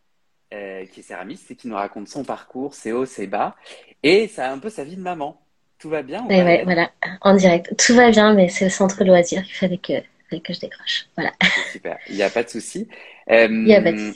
qui 0.50 1.00
est 1.00 1.04
céramiste 1.04 1.52
et 1.52 1.56
qui 1.56 1.68
nous 1.68 1.76
raconte 1.76 2.08
son 2.08 2.24
parcours, 2.24 2.74
ses 2.74 2.92
hauts, 2.92 3.06
ses 3.06 3.28
bas. 3.28 3.56
Et 4.04 4.28
ça 4.28 4.50
a 4.50 4.52
un 4.52 4.60
peu 4.60 4.70
sa 4.70 4.84
vie 4.84 4.96
de 4.96 5.02
maman. 5.02 5.40
Tout 5.82 5.90
va 5.90 6.04
bien 6.04 6.24
ouais, 6.28 6.64
voilà, 6.64 6.92
en 7.22 7.34
direct. 7.34 7.76
Tout 7.84 7.96
va 7.96 8.12
bien, 8.12 8.36
mais 8.36 8.50
c'est 8.50 8.66
le 8.66 8.70
centre 8.70 9.04
loisir 9.04 9.42
qu'il 9.42 9.56
fallait 9.56 9.80
que, 9.80 9.94
que 10.38 10.54
je 10.54 10.60
décroche. 10.60 11.08
Voilà. 11.18 11.32
Super, 11.72 11.98
il 12.08 12.16
n'y 12.16 12.22
a 12.22 12.30
pas 12.30 12.44
de 12.44 12.50
souci. 12.50 12.88
il 13.28 13.64
n'y 13.64 13.74
a 13.74 13.82
pas 13.82 13.92
de 13.92 13.98
euh, 13.98 14.12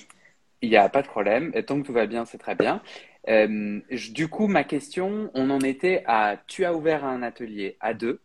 Il 0.62 0.70
n'y 0.70 0.78
a 0.78 0.88
pas 0.90 1.02
de 1.02 1.08
problème. 1.08 1.52
Tant 1.66 1.82
que 1.82 1.88
tout 1.88 1.92
va 1.92 2.06
bien, 2.06 2.26
c'est 2.26 2.38
très 2.38 2.54
bien. 2.54 2.84
Euh, 3.28 3.80
du 3.90 4.28
coup, 4.28 4.48
ma 4.48 4.64
question, 4.64 5.32
on 5.34 5.50
en 5.50 5.60
était 5.60 6.04
à, 6.06 6.38
tu 6.48 6.66
as 6.66 6.74
ouvert 6.74 7.06
un 7.06 7.24
atelier 7.24 7.78
à 7.80 7.94
deux. 7.94 8.22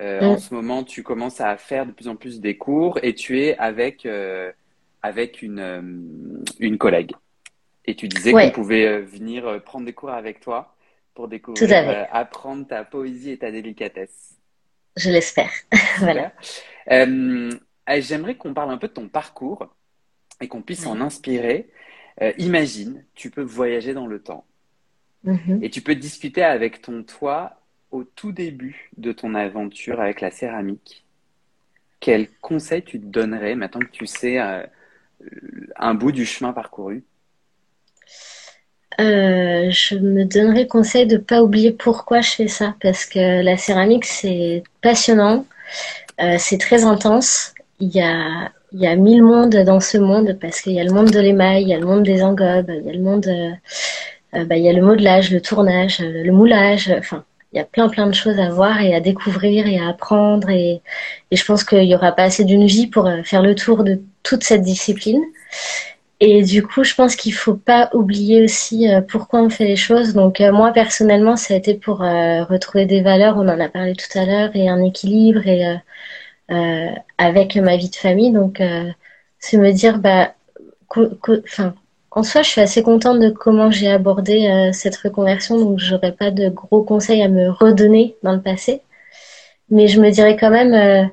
Euh, 0.00 0.20
en 0.20 0.34
mm. 0.34 0.38
ce 0.38 0.54
moment, 0.54 0.84
tu 0.84 1.02
commences 1.02 1.40
à 1.40 1.56
faire 1.56 1.86
de 1.86 1.92
plus 1.92 2.08
en 2.08 2.16
plus 2.16 2.40
des 2.40 2.56
cours 2.56 2.98
et 3.02 3.14
tu 3.14 3.40
es 3.40 3.56
avec, 3.58 4.06
avec 5.02 5.42
une, 5.42 6.44
une 6.58 6.78
collègue. 6.78 7.12
Et 7.84 7.94
tu 7.94 8.08
disais 8.08 8.32
qu'on 8.32 8.50
pouvait 8.50 9.00
venir 9.00 9.62
prendre 9.64 9.86
des 9.86 9.92
cours 9.92 10.10
avec 10.10 10.40
toi 10.40 10.72
pour 11.14 11.28
découvrir, 11.28 11.70
euh, 11.70 12.04
apprendre 12.10 12.66
ta 12.66 12.84
poésie 12.84 13.32
et 13.32 13.38
ta 13.38 13.50
délicatesse. 13.50 14.36
Je 14.96 15.10
l'espère. 15.10 15.50
voilà. 15.98 16.32
Euh, 16.90 17.50
j'aimerais 17.98 18.36
qu'on 18.36 18.54
parle 18.54 18.70
un 18.70 18.78
peu 18.78 18.88
de 18.88 18.92
ton 18.92 19.08
parcours 19.08 19.66
et 20.40 20.48
qu'on 20.48 20.62
puisse 20.62 20.86
en 20.86 21.00
inspirer. 21.00 21.68
Euh, 22.20 22.32
imagine, 22.38 23.04
tu 23.14 23.30
peux 23.30 23.42
voyager 23.42 23.94
dans 23.94 24.06
le 24.06 24.20
temps 24.20 24.44
mm-hmm. 25.24 25.62
et 25.62 25.70
tu 25.70 25.80
peux 25.80 25.94
discuter 25.94 26.42
avec 26.42 26.82
ton 26.82 27.02
toi 27.02 27.58
au 27.90 28.04
tout 28.04 28.32
début 28.32 28.90
de 28.96 29.12
ton 29.12 29.34
aventure 29.34 30.00
avec 30.00 30.20
la 30.20 30.30
céramique. 30.30 31.04
Quel 32.00 32.28
conseil 32.40 32.82
tu 32.82 33.00
te 33.00 33.06
donnerais 33.06 33.54
maintenant 33.54 33.80
que 33.80 33.92
tu 33.92 34.06
sais 34.06 34.38
un 35.76 35.94
bout 35.94 36.10
du 36.10 36.26
chemin 36.26 36.52
parcouru? 36.52 37.04
Euh, 39.00 39.70
je 39.70 39.96
me 39.96 40.24
donnerais 40.24 40.66
conseil 40.66 41.06
de 41.06 41.16
pas 41.16 41.42
oublier 41.42 41.72
pourquoi 41.72 42.20
je 42.20 42.30
fais 42.30 42.48
ça 42.48 42.76
parce 42.82 43.06
que 43.06 43.42
la 43.42 43.56
céramique 43.56 44.04
c'est 44.04 44.62
passionnant, 44.82 45.46
euh, 46.20 46.36
c'est 46.38 46.58
très 46.58 46.84
intense. 46.84 47.54
Il 47.80 47.88
y 47.88 48.00
a 48.00 48.52
il 48.74 48.80
y 48.80 48.86
a 48.86 48.96
mille 48.96 49.22
mondes 49.22 49.56
dans 49.56 49.80
ce 49.80 49.98
monde 49.98 50.38
parce 50.40 50.60
qu'il 50.60 50.72
y 50.72 50.80
a 50.80 50.84
le 50.84 50.92
monde 50.92 51.10
de 51.10 51.20
l'émail, 51.20 51.62
il 51.62 51.68
y 51.68 51.74
a 51.74 51.78
le 51.78 51.86
monde 51.86 52.02
des 52.02 52.22
engobes, 52.22 52.70
il 52.70 52.86
y 52.86 52.90
a 52.90 52.92
le 52.92 53.00
monde, 53.00 53.26
euh, 53.26 54.44
bah, 54.44 54.56
il 54.56 54.64
y 54.64 54.68
a 54.68 54.72
le 54.72 54.82
modelage, 54.82 55.30
le 55.30 55.40
tournage, 55.40 56.00
le 56.00 56.30
moulage. 56.32 56.94
Enfin, 56.98 57.24
il 57.52 57.58
y 57.58 57.60
a 57.60 57.64
plein 57.64 57.88
plein 57.88 58.06
de 58.06 58.14
choses 58.14 58.38
à 58.38 58.48
voir 58.50 58.80
et 58.80 58.94
à 58.94 59.00
découvrir 59.00 59.66
et 59.66 59.78
à 59.78 59.88
apprendre 59.88 60.48
et, 60.50 60.80
je 61.30 61.44
pense 61.44 61.64
qu'il 61.64 61.84
y 61.84 61.94
aura 61.94 62.12
pas 62.12 62.24
assez 62.24 62.44
d'une 62.44 62.66
vie 62.66 62.86
pour 62.86 63.10
faire 63.24 63.42
le 63.42 63.54
tour 63.54 63.84
de 63.84 64.00
toute 64.22 64.44
cette 64.44 64.62
discipline. 64.62 65.22
Et 66.24 66.44
du 66.44 66.62
coup, 66.62 66.84
je 66.84 66.94
pense 66.94 67.16
qu'il 67.16 67.34
faut 67.34 67.56
pas 67.56 67.90
oublier 67.94 68.44
aussi 68.44 68.88
euh, 68.88 69.00
pourquoi 69.00 69.42
on 69.42 69.50
fait 69.50 69.64
les 69.64 69.74
choses. 69.74 70.14
Donc 70.14 70.40
euh, 70.40 70.52
moi 70.52 70.70
personnellement, 70.70 71.34
ça 71.34 71.54
a 71.54 71.56
été 71.56 71.74
pour 71.74 72.00
euh, 72.00 72.44
retrouver 72.44 72.86
des 72.86 73.02
valeurs, 73.02 73.36
on 73.38 73.48
en 73.48 73.58
a 73.58 73.68
parlé 73.68 73.94
tout 73.96 74.16
à 74.16 74.24
l'heure, 74.24 74.50
et 74.54 74.68
un 74.68 74.80
équilibre 74.84 75.44
et 75.48 75.64
avec 76.48 77.56
ma 77.56 77.76
vie 77.76 77.90
de 77.90 77.96
famille. 77.96 78.32
Donc 78.32 78.60
c'est 79.38 79.56
me 79.56 79.72
dire, 79.72 79.98
bah, 79.98 80.34
enfin, 80.90 81.74
en 82.10 82.22
soi, 82.22 82.42
je 82.42 82.48
suis 82.48 82.60
assez 82.60 82.82
contente 82.82 83.20
de 83.20 83.30
comment 83.30 83.70
j'ai 83.70 83.90
abordé 83.90 84.70
cette 84.72 84.96
reconversion. 84.96 85.58
Donc 85.58 85.78
j'aurais 85.78 86.12
pas 86.12 86.30
de 86.30 86.48
gros 86.48 86.82
conseils 86.82 87.22
à 87.22 87.28
me 87.28 87.50
redonner 87.50 88.16
dans 88.22 88.32
le 88.32 88.42
passé, 88.42 88.82
mais 89.70 89.88
je 89.88 90.00
me 90.00 90.10
dirais 90.10 90.36
quand 90.36 90.50
même 90.50 91.10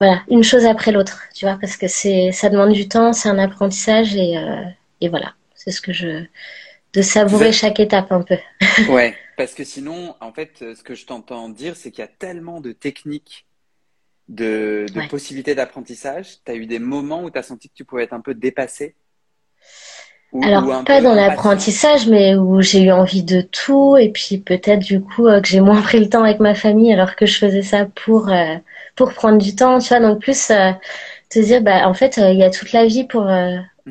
voilà, 0.00 0.22
une 0.28 0.42
chose 0.42 0.66
après 0.66 0.92
l'autre, 0.92 1.22
tu 1.34 1.44
vois, 1.44 1.56
parce 1.60 1.76
que 1.76 1.88
c'est, 1.88 2.32
ça 2.32 2.48
demande 2.48 2.72
du 2.72 2.88
temps, 2.88 3.12
c'est 3.12 3.28
un 3.28 3.38
apprentissage 3.38 4.16
et, 4.16 4.36
euh, 4.36 4.64
et 5.00 5.08
voilà, 5.08 5.34
c'est 5.54 5.70
ce 5.70 5.80
que 5.80 5.92
je, 5.92 6.24
de 6.92 7.02
savourer 7.02 7.52
chaque 7.52 7.80
étape 7.80 8.10
un 8.10 8.22
peu. 8.22 8.36
ouais, 8.88 9.14
parce 9.36 9.54
que 9.54 9.64
sinon, 9.64 10.16
en 10.20 10.32
fait, 10.32 10.58
ce 10.58 10.82
que 10.82 10.94
je 10.94 11.06
t'entends 11.06 11.48
dire, 11.48 11.76
c'est 11.76 11.90
qu'il 11.90 12.00
y 12.00 12.04
a 12.04 12.10
tellement 12.10 12.60
de 12.60 12.72
techniques, 12.72 13.46
de, 14.28 14.86
de 14.92 15.08
possibilités 15.08 15.54
d'apprentissage. 15.54 16.38
Tu 16.44 16.52
as 16.52 16.54
eu 16.54 16.66
des 16.66 16.78
moments 16.78 17.24
où 17.24 17.30
tu 17.30 17.38
as 17.38 17.42
senti 17.42 17.68
que 17.68 17.74
tu 17.74 17.84
pouvais 17.84 18.04
être 18.04 18.12
un 18.12 18.20
peu 18.20 18.34
dépassé 18.34 18.94
Alors, 20.42 20.84
pas 20.84 21.00
dans 21.00 21.14
l'apprentissage, 21.14 22.06
mais 22.08 22.34
où 22.34 22.60
j'ai 22.60 22.82
eu 22.82 22.92
envie 22.92 23.22
de 23.22 23.40
tout, 23.40 23.96
et 23.96 24.10
puis 24.10 24.38
peut-être 24.38 24.80
du 24.80 25.00
coup 25.00 25.26
euh, 25.26 25.40
que 25.40 25.48
j'ai 25.48 25.60
moins 25.60 25.80
pris 25.82 26.00
le 26.00 26.08
temps 26.08 26.24
avec 26.24 26.40
ma 26.40 26.54
famille, 26.54 26.92
alors 26.92 27.16
que 27.16 27.26
je 27.26 27.38
faisais 27.38 27.62
ça 27.62 27.86
pour 27.86 28.30
euh, 28.30 28.56
pour 28.96 29.12
prendre 29.12 29.38
du 29.38 29.54
temps, 29.54 29.78
tu 29.78 29.88
vois. 29.88 30.00
Donc 30.00 30.20
plus 30.20 30.50
euh, 30.50 30.72
te 31.30 31.38
dire, 31.38 31.62
bah 31.62 31.88
en 31.88 31.94
fait, 31.94 32.16
il 32.16 32.38
y 32.38 32.44
a 32.44 32.50
toute 32.50 32.72
la 32.72 32.86
vie 32.86 33.04
pour 33.04 33.28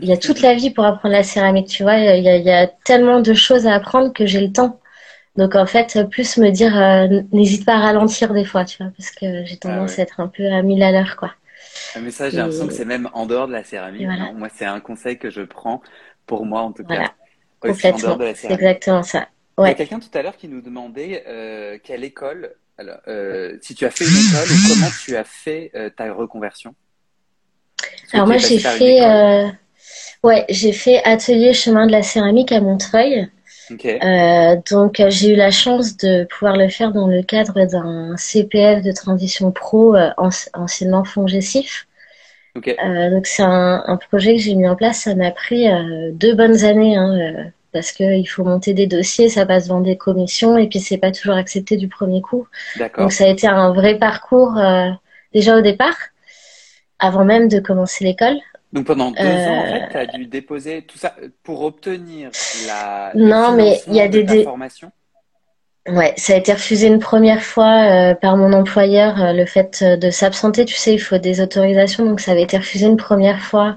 il 0.02 0.08
y 0.08 0.12
a 0.12 0.18
toute 0.18 0.42
la 0.42 0.56
vie 0.56 0.72
pour 0.72 0.86
apprendre 0.86 1.14
la 1.14 1.24
céramique, 1.24 1.68
tu 1.68 1.84
vois. 1.84 1.98
Il 1.98 2.24
y 2.24 2.52
a, 2.52 2.68
tellement 2.68 3.20
de 3.20 3.34
choses 3.34 3.68
à 3.68 3.76
apprendre 3.76 4.12
que 4.12 4.26
j'ai 4.26 4.42
le 4.42 4.52
temps. 4.52 4.80
Donc 5.36 5.56
en 5.56 5.66
fait, 5.66 5.98
plus 6.10 6.38
me 6.38 6.50
dire, 6.50 6.76
n'hésite 7.32 7.66
pas 7.66 7.76
à 7.76 7.80
ralentir 7.80 8.34
des 8.34 8.46
fois, 8.46 8.66
tu 8.66 8.78
vois, 8.84 8.92
parce 8.96 9.10
que 9.12 9.46
j'ai 9.46 9.56
ah 9.64 9.68
tendance 9.68 9.98
à 9.98 10.04
être 10.04 10.20
un 10.20 10.28
peu 10.28 10.46
à 10.48 10.62
mille 10.62 10.84
à 10.84 10.92
l'heure, 10.92 11.16
quoi. 11.18 11.34
Mais 12.00 12.12
ça, 12.12 12.30
j'ai 12.30 12.38
l'impression 12.38 12.68
que 12.68 12.74
c'est 12.74 12.86
même 12.86 13.10
en 13.14 13.26
dehors 13.26 13.48
de 13.48 13.54
la 13.54 13.64
céramique. 13.64 14.08
Moi, 14.36 14.50
c'est 14.54 14.66
un 14.66 14.80
conseil 14.80 15.18
que 15.18 15.30
je 15.30 15.42
prends 15.42 15.82
pour 16.26 16.46
moi 16.46 16.62
en 16.62 16.72
tout 16.72 16.84
cas. 16.84 17.12
Complètement. 17.60 18.18
C'est 18.36 18.52
exactement 18.52 19.04
ça. 19.04 19.28
Il 19.58 19.68
y 19.68 19.70
a 19.70 19.74
quelqu'un 19.74 20.00
tout 20.00 20.16
à 20.18 20.22
l'heure 20.22 20.36
qui 20.36 20.48
nous 20.48 20.62
demandait 20.62 21.24
euh, 21.28 21.78
quelle 21.84 22.04
école, 22.04 22.54
alors, 22.78 22.98
euh, 23.08 23.58
si 23.62 23.76
tu 23.76 23.86
as 23.86 23.92
fait 23.92 24.06
une 24.06 24.12
école 24.12 24.52
ou 24.52 24.68
comment 24.68 24.92
tu 25.04 25.16
as 25.16 25.24
fait 25.24 25.72
euh, 25.76 25.90
ta 25.90 26.12
reconversion? 26.12 26.74
Alors 28.12 28.28
moi 28.28 28.38
j'ai 28.38 28.58
fait, 28.58 29.02
euh, 29.04 29.48
ouais, 30.24 30.46
j'ai 30.50 30.72
fait 30.72 31.04
atelier 31.04 31.54
chemin 31.54 31.86
de 31.86 31.92
la 31.92 32.02
céramique 32.02 32.52
à 32.52 32.62
Montreuil. 32.62 33.30
Euh, 33.72 34.56
donc 34.70 35.02
j'ai 35.08 35.34
eu 35.34 35.36
la 35.36 35.52
chance 35.52 35.98
de 35.98 36.26
pouvoir 36.26 36.58
le 36.58 36.70
faire 36.70 36.92
dans 36.92 37.08
le 37.08 37.24
cadre 37.24 37.66
d'un 37.66 38.16
CPF 38.18 38.84
de 38.84 38.92
transition 38.92 39.52
pro 39.52 39.96
anciennement 40.54 41.04
fongessif. 41.04 41.88
Euh, 42.56 43.10
donc 43.10 43.26
c'est 43.26 43.44
un, 43.44 43.84
un, 43.86 43.98
projet 43.98 44.36
que 44.36 44.42
j'ai 44.42 44.56
mis 44.56 44.68
en 44.68 44.76
place. 44.76 45.02
Ça 45.02 45.16
m'a 45.16 45.32
pris 45.32 45.68
euh, 45.70 46.12
deux 46.12 46.36
bonnes 46.36 46.64
années 46.64 46.96
hein, 46.96 47.18
euh, 47.18 47.44
parce 47.72 47.92
qu'il 47.92 48.28
faut 48.30 48.44
monter 48.44 48.74
des 48.74 48.86
dossiers, 48.86 49.30
ça 49.30 49.46
passe 49.46 49.68
devant 49.68 49.82
des 49.82 49.98
commissions 49.98 50.58
et 50.58 50.68
puis 50.68 50.80
c'est 50.80 50.98
pas 50.98 51.12
toujours 51.12 51.36
accepté 51.36 51.78
du 51.78 51.88
premier 51.88 52.22
coup. 52.22 52.48
Donc 52.98 53.12
ça 53.12 53.26
a 53.26 53.28
été 53.28 53.48
un 53.48 53.74
vrai 53.74 53.98
parcours 53.98 54.58
euh, 54.58 54.90
déjà 55.34 55.58
au 55.58 55.62
départ, 55.62 55.96
avant 57.00 57.26
même 57.26 57.48
de 57.48 57.60
commencer 57.60 58.04
l'école. 58.04 58.38
Donc 58.74 58.86
pendant 58.86 59.12
deux 59.12 59.24
ans, 59.24 59.60
en 59.60 59.66
fait, 59.66 59.90
tu 59.92 59.98
as 59.98 60.06
dû 60.08 60.26
déposer 60.26 60.82
tout 60.82 60.98
ça 60.98 61.16
pour 61.44 61.62
obtenir 61.62 62.32
la. 62.68 63.12
Non, 63.16 63.54
mais 63.56 63.80
il 63.88 63.94
y 63.94 64.02
a 64.02 64.08
des 64.08 64.44
formation. 64.44 64.92
Ouais, 65.86 66.14
ça 66.16 66.34
a 66.34 66.38
été 66.38 66.54
refusé 66.54 66.88
une 66.88 67.00
première 67.00 67.44
fois 67.44 67.84
euh, 67.84 68.16
par 68.16 68.38
mon 68.38 68.54
employeur, 68.54 69.22
euh, 69.22 69.34
le 69.34 69.46
fait 69.46 69.82
euh, 69.82 69.98
de 69.98 70.12
s'absenter. 70.12 70.64
Tu 70.64 70.76
sais, 70.76 70.94
il 70.94 70.98
faut 70.98 71.18
des 71.18 71.42
autorisations, 71.42 72.06
donc 72.06 72.22
ça 72.22 72.32
avait 72.32 72.44
été 72.44 72.58
refusé 72.58 72.86
une 72.86 72.96
première 72.96 73.42
fois 73.42 73.76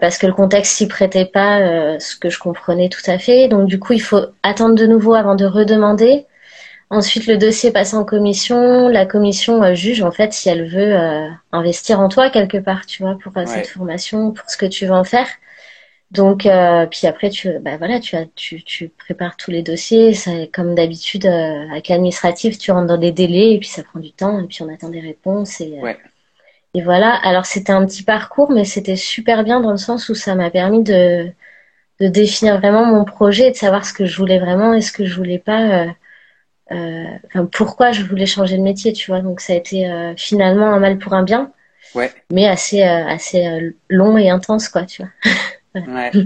parce 0.00 0.18
que 0.18 0.26
le 0.26 0.34
contexte 0.34 0.76
s'y 0.76 0.86
prêtait 0.86 1.24
pas, 1.24 1.98
ce 1.98 2.14
que 2.16 2.28
je 2.28 2.38
comprenais 2.38 2.90
tout 2.90 3.10
à 3.10 3.18
fait. 3.18 3.48
Donc 3.48 3.68
du 3.68 3.78
coup, 3.78 3.94
il 3.94 4.02
faut 4.02 4.20
attendre 4.42 4.74
de 4.74 4.86
nouveau 4.86 5.14
avant 5.14 5.34
de 5.34 5.46
redemander. 5.46 6.26
Ensuite, 6.90 7.26
le 7.26 7.38
dossier 7.38 7.70
passe 7.72 7.94
en 7.94 8.04
commission. 8.04 8.88
La 8.88 9.06
commission 9.06 9.74
juge 9.74 10.02
en 10.02 10.10
fait 10.10 10.32
si 10.32 10.48
elle 10.48 10.68
veut 10.68 10.94
investir 11.52 12.00
en 12.00 12.08
toi 12.08 12.30
quelque 12.30 12.58
part, 12.58 12.84
tu 12.86 13.02
vois, 13.02 13.16
pour 13.18 13.32
cette 13.46 13.68
formation, 13.68 14.32
pour 14.32 14.50
ce 14.50 14.56
que 14.56 14.66
tu 14.66 14.86
veux 14.86 14.92
en 14.92 15.04
faire. 15.04 15.28
Donc, 16.10 16.44
euh, 16.46 16.86
puis 16.86 17.06
après, 17.06 17.30
tu, 17.30 17.58
bah 17.60 17.76
voilà, 17.78 18.00
tu, 18.00 18.16
as, 18.16 18.26
tu, 18.34 18.64
tu 18.64 18.88
prépares 18.88 19.36
tous 19.36 19.50
les 19.52 19.62
dossiers. 19.62 20.14
Ça, 20.14 20.32
comme 20.52 20.74
d'habitude, 20.74 21.26
euh, 21.26 21.70
avec 21.70 21.88
l'administratif, 21.88 22.58
tu 22.58 22.72
rentres 22.72 22.88
dans 22.88 22.98
des 22.98 23.12
délais 23.12 23.52
et 23.54 23.58
puis 23.60 23.68
ça 23.68 23.84
prend 23.84 24.00
du 24.00 24.12
temps 24.12 24.40
et 24.40 24.46
puis 24.48 24.62
on 24.62 24.72
attend 24.72 24.88
des 24.88 25.00
réponses. 25.00 25.60
Et, 25.60 25.78
euh, 25.78 25.92
et 26.74 26.82
voilà. 26.82 27.14
Alors, 27.24 27.46
c'était 27.46 27.72
un 27.72 27.86
petit 27.86 28.04
parcours, 28.04 28.50
mais 28.52 28.64
c'était 28.64 28.96
super 28.96 29.44
bien 29.44 29.60
dans 29.60 29.72
le 29.72 29.78
sens 29.78 30.08
où 30.10 30.14
ça 30.14 30.34
m'a 30.36 30.50
permis 30.50 30.82
de, 30.84 31.30
de 32.00 32.08
définir 32.08 32.58
vraiment 32.58 32.86
mon 32.86 33.04
projet 33.04 33.48
et 33.48 33.52
de 33.52 33.56
savoir 33.56 33.84
ce 33.86 33.92
que 33.94 34.06
je 34.06 34.16
voulais 34.18 34.38
vraiment 34.40 34.74
et 34.74 34.80
ce 34.82 34.92
que 34.92 35.04
je 35.06 35.16
voulais 35.16 35.38
pas. 35.40 35.86
Euh, 36.72 37.04
enfin, 37.26 37.46
pourquoi 37.46 37.92
je 37.92 38.02
voulais 38.02 38.26
changer 38.26 38.56
de 38.56 38.62
métier, 38.62 38.92
tu 38.92 39.10
vois. 39.10 39.20
Donc, 39.20 39.40
ça 39.40 39.52
a 39.52 39.56
été 39.56 40.12
finalement 40.16 40.66
un 40.66 40.78
mal 40.78 40.98
pour 40.98 41.14
un 41.14 41.22
bien. 41.22 41.52
Ouais. 41.94 42.12
Mais 42.32 42.46
assez, 42.46 42.82
assez 42.82 43.74
long 43.88 44.16
et 44.16 44.30
intense, 44.30 44.68
quoi, 44.68 44.84
tu 44.84 45.02
vois. 45.02 45.10
Ouais. 45.74 46.10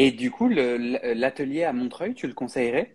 Et 0.00 0.12
du 0.12 0.30
coup, 0.30 0.48
l'atelier 0.48 1.64
à 1.64 1.72
Montreuil, 1.72 2.14
tu 2.14 2.28
le 2.28 2.32
conseillerais? 2.32 2.94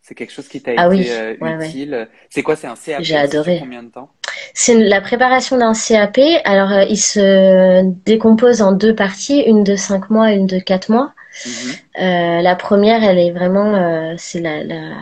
C'est 0.00 0.14
quelque 0.14 0.32
chose 0.32 0.46
qui 0.48 0.60
t'a 0.60 0.72
ah 0.76 0.94
été 0.94 1.10
euh, 1.10 1.34
utile 1.60 2.08
C'est 2.30 2.42
quoi 2.42 2.54
C'est 2.54 2.68
un 2.68 2.76
CAP 2.76 3.02
J'ai 3.02 3.16
adoré. 3.16 3.58
Combien 3.58 3.82
de 3.82 3.88
temps? 3.88 4.12
C'est 4.52 4.74
la 4.78 5.00
préparation 5.00 5.56
d'un 5.56 5.72
CAP. 5.72 6.20
Alors, 6.44 6.70
euh, 6.70 6.84
il 6.84 6.98
se 6.98 7.82
décompose 8.04 8.62
en 8.62 8.72
deux 8.72 8.94
parties, 8.94 9.40
une 9.40 9.64
de 9.64 9.74
cinq 9.74 10.10
mois 10.10 10.32
et 10.32 10.36
une 10.36 10.46
de 10.46 10.60
quatre 10.60 10.90
mois. 10.90 11.12
Mhm. 11.44 11.72
euh, 12.02 12.40
la 12.42 12.54
première, 12.54 13.02
elle 13.02 13.18
est 13.18 13.32
vraiment, 13.32 13.74
euh, 13.74 14.14
c'est 14.16 14.40
la, 14.40 14.62
la, 14.62 14.92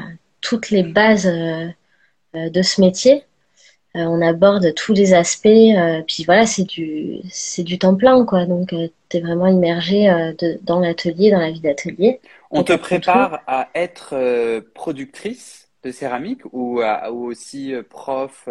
toutes 0.43 0.71
les 0.71 0.83
bases 0.83 1.27
de 1.27 2.63
ce 2.63 2.81
métier. 2.81 3.25
Euh, 3.95 4.05
on 4.05 4.23
aborde 4.23 4.75
tous 4.75 4.95
les 4.95 5.13
aspects. 5.13 5.47
Euh, 5.47 6.03
puis 6.07 6.25
voilà, 6.25 6.47
c'est 6.47 6.65
du, 6.65 7.19
c'est 7.31 7.63
du 7.63 7.79
temps 7.79 7.95
plein, 7.95 8.25
quoi. 8.25 8.47
Donc, 8.47 8.73
euh, 8.73 8.89
tu 9.11 9.19
es 9.19 9.21
vraiment 9.21 9.47
immergé 9.47 10.07
de, 10.39 10.59
dans 10.63 10.81
l'atelier, 10.81 11.31
dans 11.31 11.41
la 11.41 11.51
vie 11.51 11.61
d'atelier. 11.61 12.21
On 12.51 12.63
te 12.63 12.73
prépare 12.75 13.41
à 13.47 13.69
être 13.75 14.61
productrice 14.75 15.69
de 15.85 15.91
céramique 15.91 16.43
ou, 16.53 16.81
ou 16.83 17.27
aussi 17.27 17.75
prof 17.91 18.49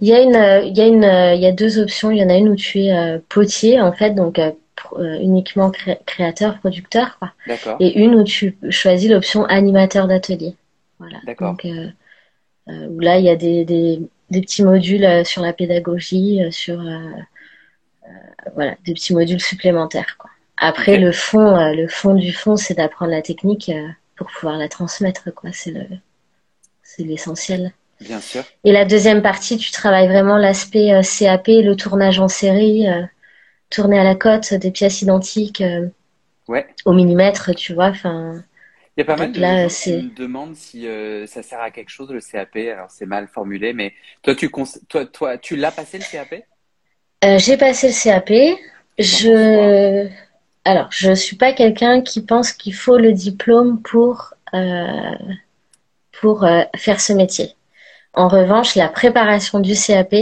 Il 0.00 0.08
y 0.08 0.12
a 0.12 0.20
une, 0.20 0.66
il 0.66 0.76
y 0.76 0.80
a 0.80 0.86
une, 0.86 1.36
il 1.36 1.40
y 1.40 1.46
a 1.46 1.52
deux 1.52 1.78
options. 1.78 2.10
Il 2.10 2.18
y 2.18 2.24
en 2.24 2.28
a 2.28 2.36
une 2.36 2.48
où 2.48 2.56
tu 2.56 2.80
es 2.80 3.20
potier, 3.28 3.80
en 3.80 3.92
fait, 3.92 4.10
donc 4.10 4.40
uniquement 4.98 5.70
créateur, 6.06 6.58
producteur, 6.58 7.18
quoi. 7.18 7.32
Et 7.80 7.98
une 7.98 8.14
où 8.14 8.24
tu 8.24 8.56
choisis 8.70 9.10
l'option 9.10 9.44
animateur 9.44 10.08
d'atelier. 10.08 10.54
Voilà. 10.98 11.18
Donc, 11.38 11.64
euh, 11.64 11.90
où 12.88 13.00
là 13.00 13.18
il 13.18 13.24
y 13.24 13.28
a 13.28 13.36
des, 13.36 13.64
des, 13.64 14.00
des 14.30 14.40
petits 14.40 14.62
modules 14.62 15.04
euh, 15.04 15.24
sur 15.24 15.42
la 15.42 15.52
pédagogie, 15.52 16.42
euh, 16.42 16.50
sur 16.50 16.80
voilà, 18.54 18.76
des 18.84 18.94
petits 18.94 19.14
modules 19.14 19.40
supplémentaires. 19.40 20.16
Quoi. 20.18 20.30
Après, 20.56 20.98
le 20.98 21.12
fond, 21.12 21.72
le 21.72 21.88
fond 21.88 22.14
du 22.14 22.32
fond, 22.32 22.56
c'est 22.56 22.74
d'apprendre 22.74 23.10
la 23.10 23.22
technique 23.22 23.70
pour 24.16 24.28
pouvoir 24.28 24.58
la 24.58 24.68
transmettre. 24.68 25.32
Quoi. 25.34 25.50
C'est 25.52 25.70
le, 25.70 25.86
c'est 26.82 27.04
l'essentiel. 27.04 27.72
Bien 28.00 28.20
sûr. 28.20 28.42
Et 28.64 28.72
la 28.72 28.84
deuxième 28.84 29.22
partie, 29.22 29.56
tu 29.56 29.70
travailles 29.70 30.08
vraiment 30.08 30.36
l'aspect 30.36 31.00
CAP, 31.02 31.46
le 31.46 31.74
tournage 31.74 32.18
en 32.18 32.28
série, 32.28 32.86
tourner 33.72 33.98
à 33.98 34.04
la 34.04 34.14
cote 34.14 34.54
des 34.54 34.70
pièces 34.70 35.02
identiques 35.02 35.62
ouais. 36.48 36.66
au 36.84 36.92
millimètre, 36.92 37.54
tu 37.54 37.74
vois. 37.74 37.88
Enfin, 37.88 38.42
il 38.96 39.00
y 39.00 39.02
a 39.02 39.04
pas 39.06 39.16
mal 39.16 39.32
de 39.32 39.40
gens 39.40 39.68
qui 39.68 39.90
me 39.90 40.14
demandent 40.14 40.54
si 40.54 40.86
euh, 40.86 41.26
ça 41.26 41.42
sert 41.42 41.60
à 41.60 41.70
quelque 41.70 41.88
chose 41.88 42.10
le 42.10 42.20
CAP. 42.20 42.56
Alors 42.56 42.90
c'est 42.90 43.06
mal 43.06 43.26
formulé, 43.26 43.72
mais 43.72 43.94
toi 44.22 44.34
tu 44.34 44.50
toi, 44.88 45.06
toi 45.06 45.38
tu 45.38 45.56
l'as 45.56 45.72
passé 45.72 45.98
le 45.98 46.04
CAP 46.04 46.44
euh, 47.24 47.38
J'ai 47.38 47.56
passé 47.56 47.88
le 47.88 47.94
CAP. 47.94 48.58
Je 48.98 50.08
alors 50.66 50.88
je 50.90 51.14
suis 51.14 51.36
pas 51.36 51.54
quelqu'un 51.54 52.02
qui 52.02 52.22
pense 52.22 52.52
qu'il 52.52 52.74
faut 52.74 52.98
le 52.98 53.12
diplôme 53.12 53.80
pour 53.80 54.34
euh, 54.52 55.16
pour 56.20 56.46
faire 56.76 57.00
ce 57.00 57.14
métier. 57.14 57.54
En 58.12 58.28
revanche, 58.28 58.74
la 58.74 58.88
préparation 58.88 59.60
du 59.60 59.72
CAP 59.74 60.14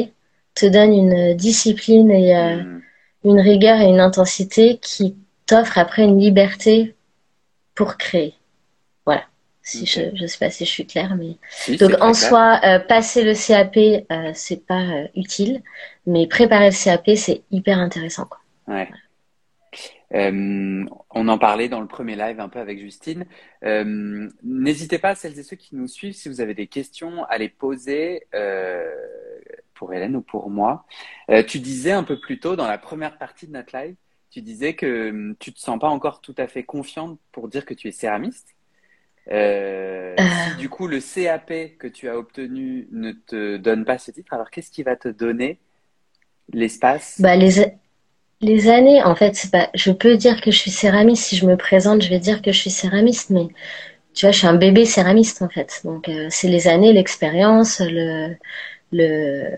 te 0.54 0.66
donne 0.66 0.92
une 0.92 1.34
discipline 1.34 2.12
et 2.12 2.34
hmm. 2.36 2.82
Une 3.24 3.40
rigueur 3.40 3.80
et 3.80 3.86
une 3.86 4.00
intensité 4.00 4.78
qui 4.78 5.16
t'offre 5.46 5.78
après 5.78 6.04
une 6.04 6.18
liberté 6.18 6.94
pour 7.74 7.96
créer. 7.96 8.34
Si 9.62 9.86
je 9.86 10.00
ne 10.20 10.26
sais 10.26 10.38
pas 10.38 10.50
si 10.50 10.64
je 10.64 10.70
suis 10.70 10.86
claire, 10.86 11.16
mais 11.16 11.36
donc 11.76 11.92
en 12.00 12.14
soi, 12.14 12.60
euh, 12.64 12.78
passer 12.80 13.22
le 13.22 13.34
CAP, 13.34 13.76
euh, 14.10 14.32
c'est 14.34 14.66
pas 14.66 14.82
euh, 14.82 15.06
utile, 15.14 15.62
mais 16.06 16.26
préparer 16.26 16.70
le 16.70 16.84
CAP, 16.84 17.10
c'est 17.16 17.42
hyper 17.50 17.78
intéressant. 17.78 18.24
Quoi. 18.24 18.40
Ouais. 18.66 18.88
Euh, 20.12 20.84
on 21.10 21.28
en 21.28 21.38
parlait 21.38 21.68
dans 21.68 21.80
le 21.80 21.86
premier 21.86 22.16
live 22.16 22.40
un 22.40 22.48
peu 22.48 22.58
avec 22.58 22.80
Justine. 22.80 23.26
N'hésitez 24.42 24.98
pas, 24.98 25.14
celles 25.14 25.38
et 25.38 25.42
ceux 25.44 25.56
qui 25.56 25.76
nous 25.76 25.86
suivent, 25.86 26.14
si 26.14 26.28
vous 26.28 26.40
avez 26.40 26.54
des 26.54 26.66
questions, 26.66 27.24
à 27.24 27.38
les 27.38 27.48
poser 27.48 28.26
pour 29.80 29.94
Hélène 29.94 30.14
ou 30.14 30.20
pour 30.20 30.50
moi. 30.50 30.84
tu 31.48 31.58
disais 31.58 31.92
un 31.92 32.04
peu 32.04 32.20
plus 32.20 32.38
tôt 32.38 32.54
dans 32.54 32.68
la 32.68 32.76
première 32.76 33.16
partie 33.16 33.46
de 33.46 33.52
notre 33.52 33.74
live, 33.74 33.96
tu 34.30 34.42
disais 34.42 34.74
que 34.74 35.08
hum, 35.08 35.34
tu 35.40 35.54
te 35.54 35.58
sens 35.58 35.78
pas 35.78 35.88
encore 35.88 36.20
tout 36.20 36.34
à 36.36 36.46
fait 36.46 36.62
confiante 36.62 37.18
pour 37.32 37.48
dire 37.48 37.64
que 37.64 37.72
tu 37.72 37.88
es 37.88 37.92
céramiste. 37.92 38.48
Euh, 39.30 40.14
euh. 40.18 40.24
Si 40.50 40.56
du 40.58 40.68
coup 40.68 40.86
le 40.86 41.00
CAP 41.00 41.78
que 41.78 41.86
tu 41.86 42.10
as 42.10 42.18
obtenu 42.18 42.88
ne 42.92 43.12
te 43.12 43.56
donne 43.56 43.86
pas 43.86 43.96
ce 43.96 44.10
titre, 44.10 44.34
alors 44.34 44.50
qu'est-ce 44.50 44.70
qui 44.70 44.82
va 44.82 44.96
te 44.96 45.08
donner 45.08 45.58
l'espace? 46.52 47.16
Bah, 47.20 47.36
les, 47.36 47.72
les 48.42 48.68
années, 48.68 49.02
en 49.02 49.14
fait, 49.14 49.48
pas. 49.50 49.70
Je 49.74 49.92
peux 49.92 50.16
dire 50.16 50.42
que 50.42 50.50
je 50.50 50.58
suis 50.58 50.70
céramiste. 50.70 51.24
Si 51.24 51.36
je 51.36 51.46
me 51.46 51.56
présente, 51.56 52.02
je 52.02 52.10
vais 52.10 52.18
dire 52.18 52.42
que 52.42 52.52
je 52.52 52.58
suis 52.58 52.70
céramiste, 52.70 53.30
mais 53.30 53.48
tu 54.14 54.26
vois, 54.26 54.32
je 54.32 54.38
suis 54.38 54.46
un 54.46 54.54
bébé 54.54 54.84
céramiste 54.84 55.42
en 55.42 55.48
fait. 55.48 55.80
Donc 55.84 56.08
euh, 56.08 56.26
c'est 56.30 56.48
les 56.48 56.68
années, 56.68 56.92
l'expérience, 56.92 57.80
le, 57.80 58.36
le 58.92 59.56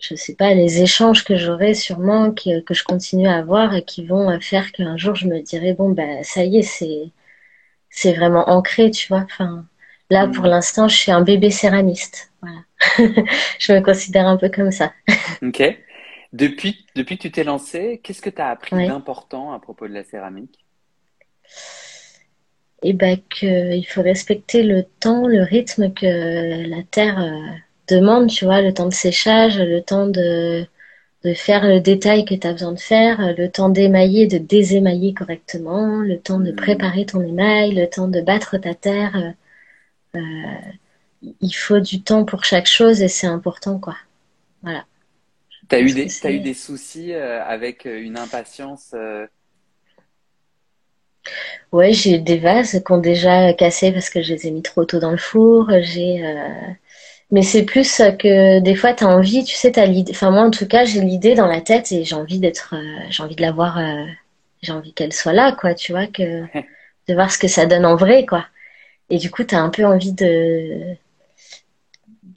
je 0.00 0.14
sais 0.14 0.34
pas, 0.34 0.54
les 0.54 0.80
échanges 0.80 1.24
que 1.24 1.36
j'aurai 1.36 1.74
sûrement, 1.74 2.32
que, 2.32 2.60
que 2.60 2.74
je 2.74 2.84
continue 2.84 3.26
à 3.26 3.36
avoir 3.36 3.74
et 3.74 3.84
qui 3.84 4.06
vont 4.06 4.38
faire 4.40 4.72
qu'un 4.72 4.96
jour 4.96 5.14
je 5.14 5.26
me 5.26 5.40
dirai, 5.40 5.72
bon, 5.74 5.90
bah, 5.90 6.22
ça 6.22 6.44
y 6.44 6.58
est, 6.58 6.62
c'est, 6.62 7.10
c'est 7.90 8.12
vraiment 8.12 8.48
ancré, 8.48 8.90
tu 8.90 9.08
vois. 9.08 9.24
Enfin, 9.24 9.66
là, 10.10 10.28
pour 10.28 10.44
mm. 10.44 10.48
l'instant, 10.48 10.88
je 10.88 10.96
suis 10.96 11.10
un 11.10 11.22
bébé 11.22 11.50
céramiste. 11.50 12.32
Voilà. 12.42 12.60
je 13.58 13.72
me 13.72 13.80
considère 13.80 14.26
un 14.26 14.36
peu 14.36 14.48
comme 14.48 14.70
ça. 14.70 14.92
ok. 15.42 15.62
Depuis, 16.32 16.86
depuis 16.94 17.16
que 17.16 17.22
tu 17.22 17.30
t'es 17.30 17.44
lancé, 17.44 18.00
qu'est-ce 18.02 18.22
que 18.22 18.30
tu 18.30 18.40
as 18.40 18.48
appris 18.48 18.86
d'important 18.86 19.52
à 19.52 19.58
propos 19.58 19.88
de 19.88 19.94
la 19.94 20.04
céramique? 20.04 20.64
Eh 22.82 22.92
ben, 22.92 23.18
qu'il 23.30 23.86
faut 23.88 24.02
respecter 24.02 24.62
le 24.62 24.84
temps, 24.84 25.26
le 25.26 25.42
rythme 25.42 25.92
que 25.92 26.68
la 26.68 26.82
terre 26.82 27.18
euh, 27.18 27.58
demande, 27.88 28.28
tu 28.28 28.44
vois, 28.44 28.62
le 28.62 28.72
temps 28.74 28.88
de 28.88 28.94
séchage, 28.94 29.58
le 29.58 29.80
temps 29.80 30.06
de, 30.06 30.66
de 31.24 31.34
faire 31.34 31.66
le 31.66 31.80
détail 31.80 32.24
que 32.24 32.34
tu 32.34 32.46
as 32.46 32.52
besoin 32.52 32.72
de 32.72 32.78
faire, 32.78 33.34
le 33.36 33.50
temps 33.50 33.68
d'émailler, 33.68 34.26
de 34.26 34.38
désémailler 34.38 35.14
correctement, 35.14 36.00
le 36.00 36.18
temps 36.18 36.40
de 36.40 36.52
mm. 36.52 36.56
préparer 36.56 37.06
ton 37.06 37.20
émail, 37.22 37.74
le 37.74 37.88
temps 37.88 38.08
de 38.08 38.20
battre 38.20 38.56
ta 38.58 38.74
terre. 38.74 39.34
Euh, 40.14 40.20
il 41.40 41.52
faut 41.52 41.80
du 41.80 42.02
temps 42.02 42.24
pour 42.24 42.44
chaque 42.44 42.66
chose 42.66 43.02
et 43.02 43.08
c'est 43.08 43.26
important, 43.26 43.78
quoi. 43.78 43.96
Voilà. 44.62 44.84
T'as 45.68 45.80
eu 45.80 45.92
des, 45.92 46.08
as 46.24 46.30
eu 46.30 46.40
des 46.40 46.54
soucis 46.54 47.12
euh, 47.12 47.42
avec 47.44 47.84
euh, 47.86 48.00
une 48.00 48.16
impatience 48.16 48.92
euh? 48.94 49.26
Ouais, 51.72 51.92
j'ai 51.92 52.16
eu 52.16 52.20
des 52.20 52.38
vases 52.38 52.82
qui 52.84 52.92
ont 52.92 52.98
déjà 52.98 53.52
cassé 53.52 53.92
parce 53.92 54.08
que 54.08 54.22
je 54.22 54.32
les 54.32 54.46
ai 54.46 54.50
mis 54.50 54.62
trop 54.62 54.86
tôt 54.86 54.98
dans 54.98 55.10
le 55.10 55.18
four. 55.18 55.68
J'ai, 55.82 56.22
mais 57.30 57.42
c'est 57.42 57.64
plus 57.64 58.02
que 58.18 58.60
des 58.60 58.74
fois 58.74 58.94
tu 58.94 59.04
as 59.04 59.08
envie, 59.08 59.44
tu 59.44 59.54
sais, 59.54 59.72
t'as 59.72 59.86
l'idée. 59.86 60.12
Enfin 60.14 60.30
moi 60.30 60.42
en 60.42 60.50
tout 60.50 60.66
cas, 60.66 60.84
j'ai 60.84 61.00
l'idée 61.00 61.34
dans 61.34 61.46
la 61.46 61.60
tête 61.60 61.92
et 61.92 62.04
j'ai 62.04 62.14
envie 62.14 62.38
d'être, 62.38 62.74
j'ai 63.10 63.22
envie 63.22 63.36
de 63.36 63.42
la 63.42 63.52
voir, 63.52 63.78
j'ai 64.62 64.72
envie 64.72 64.92
qu'elle 64.94 65.12
soit 65.12 65.32
là, 65.32 65.52
quoi. 65.52 65.74
Tu 65.74 65.92
vois 65.92 66.06
que 66.06 66.42
de 67.08 67.14
voir 67.14 67.30
ce 67.32 67.38
que 67.38 67.48
ça 67.48 67.66
donne 67.66 67.86
en 67.86 67.96
vrai, 67.96 68.26
quoi. 68.26 68.46
Et 69.10 69.18
du 69.18 69.30
coup, 69.30 69.44
tu 69.44 69.54
as 69.54 69.60
un 69.62 69.70
peu 69.70 69.84
envie 69.86 70.12
de 70.12 70.96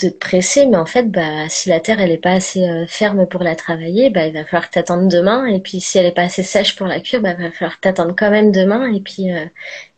de 0.06 0.10
te 0.10 0.18
presser, 0.18 0.66
mais 0.66 0.78
en 0.78 0.86
fait, 0.86 1.10
bah, 1.10 1.48
si 1.50 1.70
la 1.70 1.80
terre 1.80 2.00
elle 2.00 2.12
est 2.12 2.18
pas 2.18 2.32
assez 2.32 2.64
euh, 2.64 2.86
ferme 2.88 3.26
pour 3.28 3.44
la 3.44 3.56
travailler, 3.56 4.10
bah, 4.10 4.28
il 4.28 4.34
va 4.34 4.46
falloir 4.46 4.70
t'attendre 4.70 5.08
demain. 5.08 5.46
Et 5.48 5.60
puis 5.60 5.80
si 5.82 5.98
elle 5.98 6.06
est 6.06 6.12
pas 6.12 6.24
assez 6.24 6.44
sèche 6.44 6.76
pour 6.76 6.88
la 6.88 7.00
cuire, 7.00 7.22
bah, 7.22 7.36
il 7.38 7.44
va 7.44 7.52
falloir 7.52 7.80
t'attendre 7.80 8.16
quand 8.18 8.30
même 8.32 8.52
demain. 8.52 8.92
Et 8.94 9.00
puis 9.02 9.32
euh, 9.34 9.46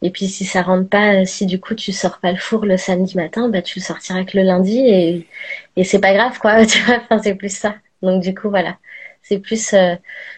et 0.01 0.09
puis 0.11 0.27
si 0.27 0.45
ça 0.45 0.61
rentre 0.61 0.89
pas, 0.89 1.25
si 1.25 1.45
du 1.45 1.59
coup 1.59 1.75
tu 1.75 1.91
sors 1.91 2.19
pas 2.19 2.31
le 2.31 2.37
four 2.37 2.65
le 2.65 2.77
samedi 2.77 3.17
matin, 3.17 3.49
bah 3.49 3.61
tu 3.61 3.79
le 3.79 3.83
sortiras 3.83 4.23
que 4.25 4.37
le 4.37 4.43
lundi 4.43 4.79
et 4.79 5.27
et 5.75 5.83
c'est 5.83 5.99
pas 5.99 6.13
grave 6.13 6.39
quoi. 6.39 6.65
Tu 6.67 6.79
vois, 6.83 6.97
enfin 6.97 7.21
c'est 7.23 7.35
plus 7.35 7.55
ça. 7.55 7.75
Donc 8.01 8.21
du 8.23 8.35
coup 8.35 8.49
voilà, 8.49 8.77
c'est 9.21 9.39
plus 9.39 9.73
euh, 9.73 9.95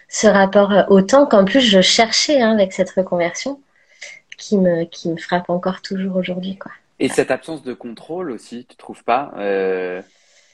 ce 0.10 0.28
rapport 0.28 0.74
au 0.90 1.02
temps 1.02 1.26
qu'en 1.26 1.46
plus 1.46 1.62
je 1.62 1.82
cherchais 1.82 2.42
hein, 2.42 2.54
avec 2.54 2.74
cette 2.74 2.92
reconversion 2.92 3.60
qui 4.38 4.58
me 4.58 4.86
qui 4.86 5.10
me 5.10 5.18
frappe 5.18 5.50
encore 5.50 5.82
toujours 5.82 6.16
aujourd'hui 6.18 6.58
quoi. 6.58 6.72
Et 7.00 7.10
cette 7.10 7.32
absence 7.32 7.64
de 7.64 7.74
contrôle 7.74 8.32
aussi, 8.32 8.66
tu 8.66 8.76
trouves 8.78 9.04
pas 9.04 9.34
euh, 9.38 10.02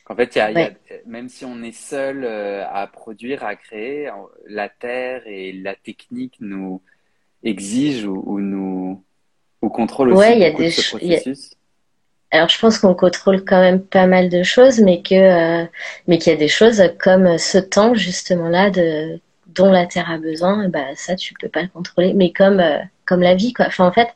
Qu'en 0.04 0.16
fait, 0.16 0.36
y 0.36 0.40
a, 0.40 0.52
y 0.52 0.60
a, 0.60 0.72
même 1.06 1.30
si 1.30 1.46
on 1.46 1.62
est 1.62 1.72
seul 1.72 2.24
euh, 2.24 2.66
à 2.68 2.88
produire, 2.88 3.44
à 3.44 3.56
créer, 3.56 4.10
la 4.48 4.68
terre 4.68 5.22
et 5.28 5.52
la 5.52 5.76
technique 5.76 6.38
nous 6.40 6.82
exigent 7.44 8.08
ou, 8.08 8.24
ou 8.26 8.40
nous 8.40 9.04
ou 9.62 9.70
contrôlent 9.70 10.14
aussi 10.14 10.40
y 10.40 10.44
a 10.44 10.52
des 10.52 10.72
ce 10.72 10.90
processus. 10.90 11.56
Alors, 12.32 12.50
je 12.50 12.58
pense 12.60 12.80
qu'on 12.80 12.96
contrôle 12.96 13.44
quand 13.44 13.60
même 13.60 13.82
pas 13.82 14.08
mal 14.08 14.30
de 14.30 14.42
choses, 14.42 14.80
mais 14.80 15.02
que 15.02 15.16
euh, 15.16 15.66
mais 16.08 16.18
qu'il 16.18 16.32
y 16.32 16.36
a 16.36 16.40
des 16.40 16.48
choses 16.48 16.82
comme 16.98 17.38
ce 17.38 17.58
temps 17.58 17.94
justement 17.94 18.48
là 18.48 18.70
de 18.70 19.20
dont 19.48 19.70
la 19.70 19.86
terre 19.86 20.10
a 20.10 20.18
besoin, 20.18 20.70
bah 20.70 20.96
ça 20.96 21.16
tu 21.16 21.34
peux 21.34 21.50
pas 21.50 21.62
le 21.62 21.68
contrôler. 21.68 22.14
Mais 22.14 22.32
comme 22.32 22.60
euh, 22.60 22.80
comme 23.06 23.22
la 23.22 23.36
vie 23.36 23.54
quoi. 23.54 23.66
Enfin 23.68 23.86
en 23.86 23.92
fait, 23.92 24.08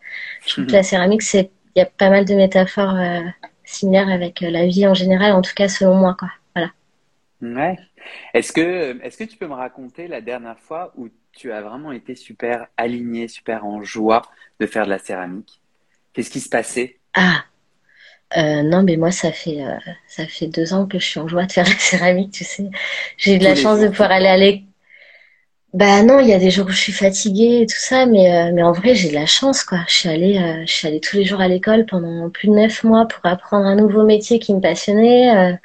je 0.46 0.54
trouve 0.54 0.66
que 0.66 0.72
la 0.72 0.84
céramique 0.92 1.22
c'est 1.22 1.52
y 1.76 1.82
a 1.82 1.86
pas 1.86 2.10
mal 2.10 2.26
de 2.26 2.36
métaphores 2.36 2.96
euh, 2.96 3.22
similaires 3.64 4.10
avec 4.10 4.42
euh, 4.42 4.50
la 4.50 4.66
vie 4.66 4.88
en 4.88 4.94
général, 4.94 5.32
en 5.34 5.42
tout 5.42 5.54
cas 5.56 5.68
selon 5.68 5.96
moi. 5.96 6.16
Quoi. 6.18 6.30
Voilà. 6.56 6.72
Ouais. 7.42 7.78
Est-ce 8.34 8.52
que, 8.52 9.02
est-ce 9.04 9.18
que 9.18 9.24
tu 9.24 9.38
peux 9.38 9.48
me 9.48 9.54
raconter 9.54 10.08
la 10.08 10.22
dernière 10.22 10.60
fois 10.60 10.94
où 10.96 11.10
tu 11.32 11.52
as 11.52 11.62
vraiment 11.62 11.92
été 11.92 12.16
super 12.16 12.68
aligné, 12.78 13.28
super 13.28 13.66
en 13.66 13.82
joie 13.84 14.22
de 14.60 14.66
faire 14.66 14.86
de 14.86 14.92
la 14.92 15.00
céramque 15.00 15.50
Qu'est-ce 16.14 16.30
qui 16.30 16.40
se 16.40 16.50
passait? 16.50 16.98
Ah, 17.14 17.44
euh, 18.38 18.64
non, 18.64 18.84
mais 18.84 18.96
moi, 18.96 19.12
ça 19.12 19.32
fait, 19.32 19.62
ça 20.08 20.26
fait 20.28 20.48
deux 20.48 20.74
ans 20.74 20.86
que 20.86 20.98
je 20.98 21.06
suis 21.06 21.20
en 21.20 21.28
joie 21.28 21.46
de 21.46 21.52
faire 21.52 21.66
de 21.66 21.72
la 21.72 21.76
céramique, 21.80 22.32
tu 22.32 22.44
sais. 22.46 22.70
J'ai 23.18 23.36
eu 23.36 23.40
de 23.40 23.44
la 23.44 23.56
chance 23.56 23.82
de 23.82 23.88
pouvoir 23.88 24.12
aller 24.12 24.28
à 24.28 24.38
l'école 24.38 24.66
bah 25.76 26.04
non, 26.04 26.20
il 26.22 26.28
y 26.30 26.34
a 26.34 26.40
des 26.40 26.52
jours 26.52 26.68
où 26.68 26.70
je 26.70 26.78
suis 26.80 26.94
fatiguée 26.94 27.62
et 27.64 27.66
tout 27.66 27.76
ça, 27.78 28.06
mais 28.06 28.34
euh, 28.34 28.52
mais 28.54 28.64
en 28.64 28.72
vrai 28.72 28.96
j'ai 28.96 29.10
de 29.10 29.14
la 29.14 29.26
chance 29.26 29.64
quoi. 29.66 29.80
Je 29.90 29.94
suis 29.94 30.10
allée 30.10 30.38
euh, 30.38 30.64
je 30.66 30.72
suis 30.72 30.88
allée 30.88 31.02
tous 31.02 31.18
les 31.18 31.26
jours 31.26 31.42
à 31.42 31.50
l'école 31.50 31.86
pendant 31.86 32.30
plus 32.30 32.48
de 32.48 32.54
neuf 32.54 32.84
mois 32.86 33.06
pour 33.08 33.26
apprendre 33.26 33.66
un 33.66 33.76
nouveau 33.76 34.04
métier 34.06 34.40
qui 34.40 34.54
me 34.54 34.62
passionnait. 34.62 35.58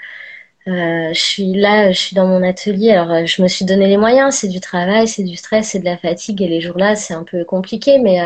Euh, 0.68 1.12
je 1.14 1.20
suis 1.20 1.54
là, 1.54 1.92
je 1.92 1.98
suis 1.98 2.16
dans 2.16 2.26
mon 2.26 2.42
atelier. 2.42 2.90
Alors 2.92 3.26
je 3.26 3.42
me 3.42 3.48
suis 3.48 3.64
donné 3.64 3.86
les 3.88 3.96
moyens. 3.98 4.34
C'est 4.36 4.48
du 4.48 4.60
travail, 4.60 5.06
c'est 5.08 5.24
du 5.24 5.36
stress, 5.36 5.70
c'est 5.70 5.80
de 5.80 5.84
la 5.84 5.96
fatigue 5.98 6.42
et 6.42 6.48
les 6.48 6.60
jours 6.60 6.78
là 6.78 6.96
c'est 6.96 7.14
un 7.14 7.24
peu 7.24 7.44
compliqué, 7.44 7.98
mais 7.98 8.18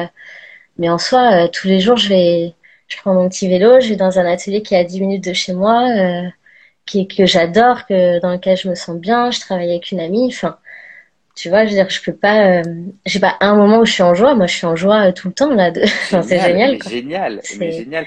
mais 0.79 0.88
en 0.90 0.99
soi 0.99 1.49
tous 1.49 1.68
les 1.68 1.81
jours 1.81 1.97
je 1.99 2.09
vais 2.11 2.55
je 2.88 2.97
prends 2.99 3.14
mon 3.14 3.29
petit 3.29 3.49
vélo, 3.49 3.81
je 3.81 3.90
vais 3.90 3.97
dans 3.97 4.18
un 4.18 4.27
atelier 4.27 4.62
qui 4.62 4.75
est 4.75 4.79
à 4.79 4.85
10 4.85 5.01
minutes 5.01 5.25
de 5.25 5.33
chez 5.35 5.55
moi, 5.55 5.88
qui 6.87 7.09
que 7.09 7.27
j'adore, 7.27 7.87
que 7.87 8.20
dans 8.20 8.33
lequel 8.33 8.57
je 8.57 8.68
me 8.68 8.75
sens 8.75 8.97
bien. 8.99 9.31
Je 9.31 9.40
travaille 9.40 9.70
avec 9.70 9.90
une 9.92 10.01
amie. 10.01 10.29
Enfin 10.29 10.59
tu 11.35 11.49
vois, 11.49 11.64
je 11.64 11.70
veux 11.70 11.75
dire, 11.75 11.90
je 11.90 12.01
peux 12.01 12.14
pas, 12.14 12.61
euh, 12.61 12.62
j'ai 13.07 13.18
pas 13.18 13.37
un 13.40 13.57
moment 13.57 13.81
où 13.81 13.85
je 13.85 13.92
suis 13.92 14.03
en 14.03 14.14
joie. 14.14 14.35
Moi, 14.35 14.47
je 14.47 14.55
suis 14.55 14.66
en 14.66 14.77
joie 14.77 15.09
euh, 15.09 15.12
tout 15.12 15.29
le 15.29 15.35
temps 15.35 15.53
là. 15.53 15.70
De... 15.70 15.85
c'est 16.09 16.40
génial. 16.40 16.81
Génial, 16.83 17.40
mais 17.59 17.73
génial. 17.73 18.07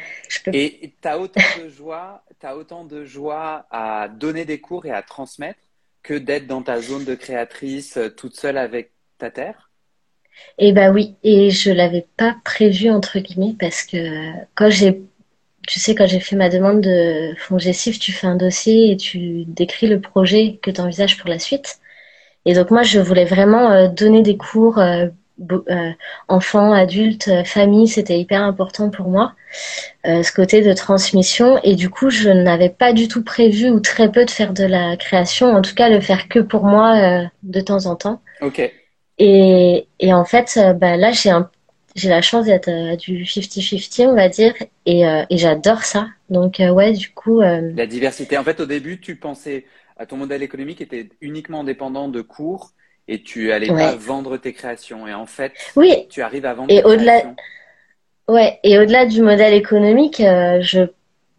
Et 0.53 0.93
t'as 1.01 1.17
autant 1.17 1.41
de 1.61 1.67
joie, 1.67 2.23
t'as 2.39 2.55
autant 2.55 2.85
de 2.85 3.03
joie 3.03 3.65
à 3.69 4.07
donner 4.07 4.45
des 4.45 4.59
cours 4.59 4.85
et 4.85 4.91
à 4.91 5.01
transmettre 5.01 5.59
que 6.03 6.13
d'être 6.13 6.47
dans 6.47 6.61
ta 6.61 6.79
zone 6.79 7.03
de 7.03 7.15
créatrice 7.15 7.97
euh, 7.97 8.09
toute 8.09 8.35
seule 8.35 8.57
avec 8.57 8.91
ta 9.17 9.29
terre? 9.29 9.71
Eh 10.57 10.71
ben 10.71 10.93
oui, 10.93 11.15
et 11.23 11.49
je 11.49 11.71
l'avais 11.71 12.05
pas 12.15 12.37
prévu 12.45 12.89
entre 12.89 13.19
guillemets 13.19 13.55
parce 13.59 13.83
que 13.83 14.31
quand 14.55 14.69
j'ai, 14.69 15.01
tu 15.67 15.79
sais, 15.79 15.95
quand 15.95 16.07
j'ai 16.07 16.19
fait 16.19 16.35
ma 16.35 16.49
demande 16.49 16.79
de 16.79 17.33
fonds 17.39 17.57
gestif, 17.57 17.99
tu 17.99 18.13
fais 18.13 18.27
un 18.27 18.35
dossier 18.35 18.91
et 18.91 18.97
tu 18.97 19.43
décris 19.45 19.87
le 19.87 19.99
projet 19.99 20.59
que 20.61 20.71
tu 20.71 20.79
envisages 20.79 21.17
pour 21.17 21.27
la 21.27 21.39
suite. 21.39 21.79
Et 22.47 22.53
donc 22.53 22.71
moi, 22.71 22.81
je 22.81 22.99
voulais 22.99 23.25
vraiment 23.25 23.69
euh, 23.71 23.87
donner 23.89 24.21
des 24.21 24.37
cours 24.37 24.79
euh, 24.79 25.07
euh, 25.51 25.91
enfants, 26.29 26.71
adultes, 26.71 27.29
famille, 27.45 27.89
c'était 27.89 28.17
hyper 28.17 28.41
important 28.41 28.89
pour 28.89 29.09
moi, 29.09 29.33
ce 30.05 30.31
côté 30.31 30.61
de 30.61 30.71
transmission. 30.71 31.59
Et 31.63 31.75
du 31.75 31.89
coup, 31.89 32.09
je 32.09 32.29
n'avais 32.29 32.69
pas 32.69 32.93
du 32.93 33.09
tout 33.09 33.21
prévu 33.21 33.69
ou 33.69 33.81
très 33.81 34.09
peu 34.11 34.23
de 34.23 34.31
faire 34.31 34.53
de 34.53 34.63
la 34.63 34.95
création, 34.95 35.53
en 35.53 35.61
tout 35.61 35.75
cas 35.75 35.89
le 35.89 35.99
faire 35.99 36.29
que 36.29 36.39
pour 36.39 36.63
moi 36.63 37.29
de 37.43 37.61
temps 37.61 37.85
en 37.85 37.95
temps. 37.95 38.21
Ok. 38.41 38.61
Et, 39.19 39.87
et 39.99 40.13
en 40.13 40.25
fait, 40.25 40.59
bah, 40.77 40.97
là, 40.97 41.11
j'ai 41.11 41.29
un 41.29 41.51
j'ai 41.95 42.09
la 42.09 42.21
chance 42.21 42.45
d'être 42.45 42.95
du 42.97 43.23
50-50, 43.23 44.07
on 44.07 44.15
va 44.15 44.29
dire, 44.29 44.53
et, 44.85 45.01
et 45.01 45.37
j'adore 45.37 45.83
ça. 45.83 46.07
Donc, 46.29 46.57
ouais, 46.59 46.93
du 46.93 47.09
coup. 47.09 47.41
La 47.41 47.85
diversité. 47.87 48.37
En 48.37 48.43
fait, 48.43 48.59
au 48.59 48.65
début, 48.65 48.99
tu 48.99 49.15
pensais 49.15 49.65
ton 50.05 50.17
modèle 50.17 50.43
économique 50.43 50.81
était 50.81 51.09
uniquement 51.21 51.63
dépendant 51.63 52.07
de 52.07 52.21
cours 52.21 52.73
et 53.07 53.23
tu 53.23 53.51
allais 53.51 53.67
pas 53.67 53.95
vendre 53.95 54.37
tes 54.37 54.53
créations. 54.53 55.07
Et 55.07 55.13
en 55.13 55.25
fait, 55.25 55.53
oui. 55.75 56.07
tu 56.09 56.21
arrives 56.21 56.45
à 56.45 56.53
vendre 56.53 56.71
et 56.71 56.83
au-delà, 56.83 57.23
Ouais, 58.27 58.59
et 58.63 58.77
au-delà 58.77 59.05
du 59.05 59.21
modèle 59.21 59.53
économique, 59.53 60.19
euh, 60.19 60.59
je 60.61 60.81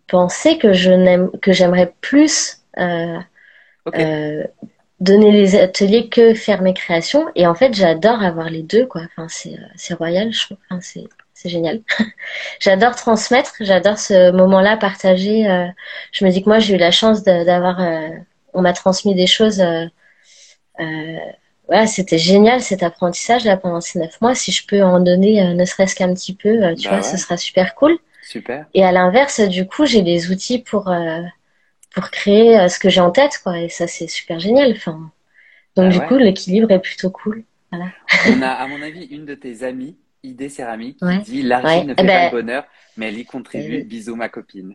pensais 0.06 0.56
que 0.56 0.72
je 0.72 0.90
n'aime 0.90 1.30
que 1.42 1.52
j'aimerais 1.52 1.92
plus 2.00 2.62
euh, 2.78 3.18
euh, 3.94 4.44
donner 5.00 5.30
les 5.30 5.54
ateliers 5.56 6.08
que 6.08 6.32
faire 6.32 6.62
mes 6.62 6.72
créations. 6.72 7.26
Et 7.34 7.46
en 7.46 7.54
fait, 7.54 7.74
j'adore 7.74 8.22
avoir 8.22 8.48
les 8.48 8.62
deux, 8.62 8.86
quoi. 8.86 9.02
Enfin, 9.04 9.26
c'est 9.28 9.58
c'est 9.76 9.92
royal, 9.94 10.32
je 10.32 10.46
trouve. 10.46 10.56
Enfin, 10.70 10.80
c'est 10.80 11.04
c'est 11.34 11.50
génial. 11.50 11.82
j'adore 12.60 12.96
transmettre, 12.96 13.52
j'adore 13.60 13.98
ce 13.98 14.30
moment-là 14.32 14.78
partager. 14.78 15.44
je 16.12 16.24
me 16.24 16.30
dis 16.30 16.42
que 16.42 16.48
moi, 16.48 16.58
j'ai 16.58 16.74
eu 16.74 16.78
la 16.78 16.90
chance 16.90 17.22
d'avoir 17.22 17.80
on 18.58 18.62
m'a 18.62 18.72
transmis 18.72 19.14
des 19.14 19.26
choses. 19.26 19.60
Euh, 19.60 19.86
euh, 20.80 21.86
c'était 21.86 22.18
génial 22.18 22.60
cet 22.60 22.82
apprentissage 22.82 23.44
là 23.44 23.56
pendant 23.56 23.80
ces 23.80 23.98
neuf 23.98 24.20
mois. 24.20 24.34
Si 24.34 24.52
je 24.52 24.66
peux 24.66 24.82
en 24.82 25.00
donner 25.00 25.42
euh, 25.42 25.54
ne 25.54 25.64
serait-ce 25.64 25.94
qu'un 25.94 26.12
petit 26.12 26.34
peu, 26.34 26.74
tu 26.76 26.88
bah 26.88 26.96
vois, 26.96 27.02
ce 27.02 27.16
sera 27.16 27.36
super 27.36 27.74
cool. 27.74 27.96
Super. 28.22 28.66
Et 28.74 28.84
à 28.84 28.92
l'inverse, 28.92 29.40
du 29.40 29.66
coup, 29.66 29.86
j'ai 29.86 30.02
des 30.02 30.30
outils 30.30 30.58
pour 30.58 30.92
pour 31.94 32.10
créer 32.10 32.68
ce 32.68 32.78
que 32.78 32.90
j'ai 32.90 33.00
en 33.00 33.10
tête, 33.10 33.40
quoi. 33.42 33.58
Et 33.58 33.68
ça, 33.68 33.86
c'est 33.86 34.08
super 34.08 34.40
génial. 34.40 34.72
Enfin, 34.72 35.10
donc 35.76 35.92
bah 35.92 35.98
du 35.98 36.00
coup, 36.00 36.16
l'équilibre 36.16 36.70
est 36.72 36.80
plutôt 36.80 37.10
cool. 37.10 37.44
Voilà. 37.70 37.90
On 38.28 38.42
a, 38.42 38.48
à 38.48 38.66
mon 38.66 38.82
avis, 38.82 39.04
une 39.04 39.24
de 39.24 39.34
tes 39.34 39.62
amies, 39.62 39.96
Idée 40.22 40.48
Céramique, 40.48 40.98
qui 41.24 41.32
dit 41.32 41.42
l'argent 41.42 41.84
ne 41.84 41.94
fait 41.94 42.02
eh 42.02 42.02
pas 42.02 42.02
ben, 42.02 42.24
le 42.24 42.42
bonheur, 42.42 42.64
mais 42.96 43.08
elle 43.08 43.18
y 43.18 43.24
contribue. 43.24 43.84
Bisous, 43.84 44.16
ma 44.16 44.28
copine. 44.28 44.74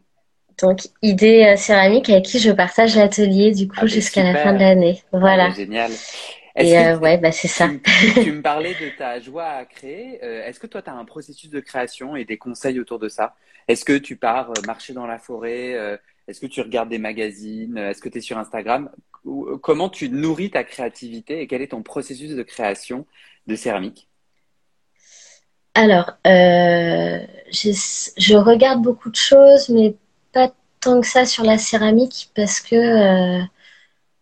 Donc, 0.62 0.82
idée 1.02 1.56
céramique 1.58 2.10
avec 2.10 2.26
qui 2.26 2.40
je 2.40 2.52
partage 2.52 2.96
l'atelier 2.96 3.52
du 3.52 3.68
coup 3.68 3.78
ah, 3.82 3.86
jusqu'à 3.88 4.24
la 4.24 4.36
fin 4.36 4.54
de 4.54 4.60
l'année. 4.60 5.02
Voilà. 5.12 5.50
Ah, 5.52 5.56
génial. 5.56 5.92
Et 6.56 6.76
ouais, 6.96 7.18
bah 7.18 7.32
c'est 7.32 7.48
ça. 7.48 7.68
Tu, 7.68 8.32
me 8.32 8.42
parlais 8.44 8.76
de 8.76 8.96
ta 8.96 9.20
joie 9.20 9.46
à 9.46 9.66
créer. 9.66 10.20
Est-ce 10.24 10.60
que 10.60 10.68
toi, 10.68 10.84
tu 10.84 10.90
as 10.90 10.94
un 10.94 11.06
processus 11.06 11.50
de 11.50 11.60
création 11.60 12.16
et 12.16 12.26
des 12.26 12.38
conseils 12.38 12.80
autour 12.80 13.00
de 13.00 13.10
ça? 13.10 13.36
Est-ce 13.68 13.84
que 13.84 13.98
tu 13.98 14.18
pars 14.18 14.52
marcher 14.66 14.94
dans 14.94 15.08
la 15.08 15.18
forêt 15.18 16.00
Est-ce 16.28 16.40
que 16.40 16.46
tu 16.46 16.62
regardes 16.62 16.90
des 16.90 17.00
magazines 17.00 17.78
Est-ce 17.78 18.02
que 18.02 18.10
tu 18.10 18.20
es 18.20 18.22
sur 18.22 18.38
Instagram? 18.38 18.92
Comment 19.62 19.90
tu 19.90 20.10
nourris 20.10 20.52
ta 20.52 20.64
créativité 20.64 21.42
et 21.42 21.48
quel 21.48 21.64
est 21.64 21.70
ton 21.70 21.82
processus 21.82 22.36
de 22.36 22.44
création 22.44 23.08
de 23.48 23.56
céramique? 23.56 24.08
Alors, 25.76 26.12
euh, 26.28 27.20
je 27.52 28.36
regarde 28.36 28.82
beaucoup 28.82 29.10
de 29.10 29.16
choses, 29.16 29.70
mais 29.70 29.96
pas 30.34 30.52
tant 30.82 31.02
que 31.02 31.08
ça 31.08 31.26
sur 31.26 31.44
la 31.44 31.58
céramique 31.58 32.30
parce 32.36 32.60
que 32.60 32.76
euh, 32.76 33.42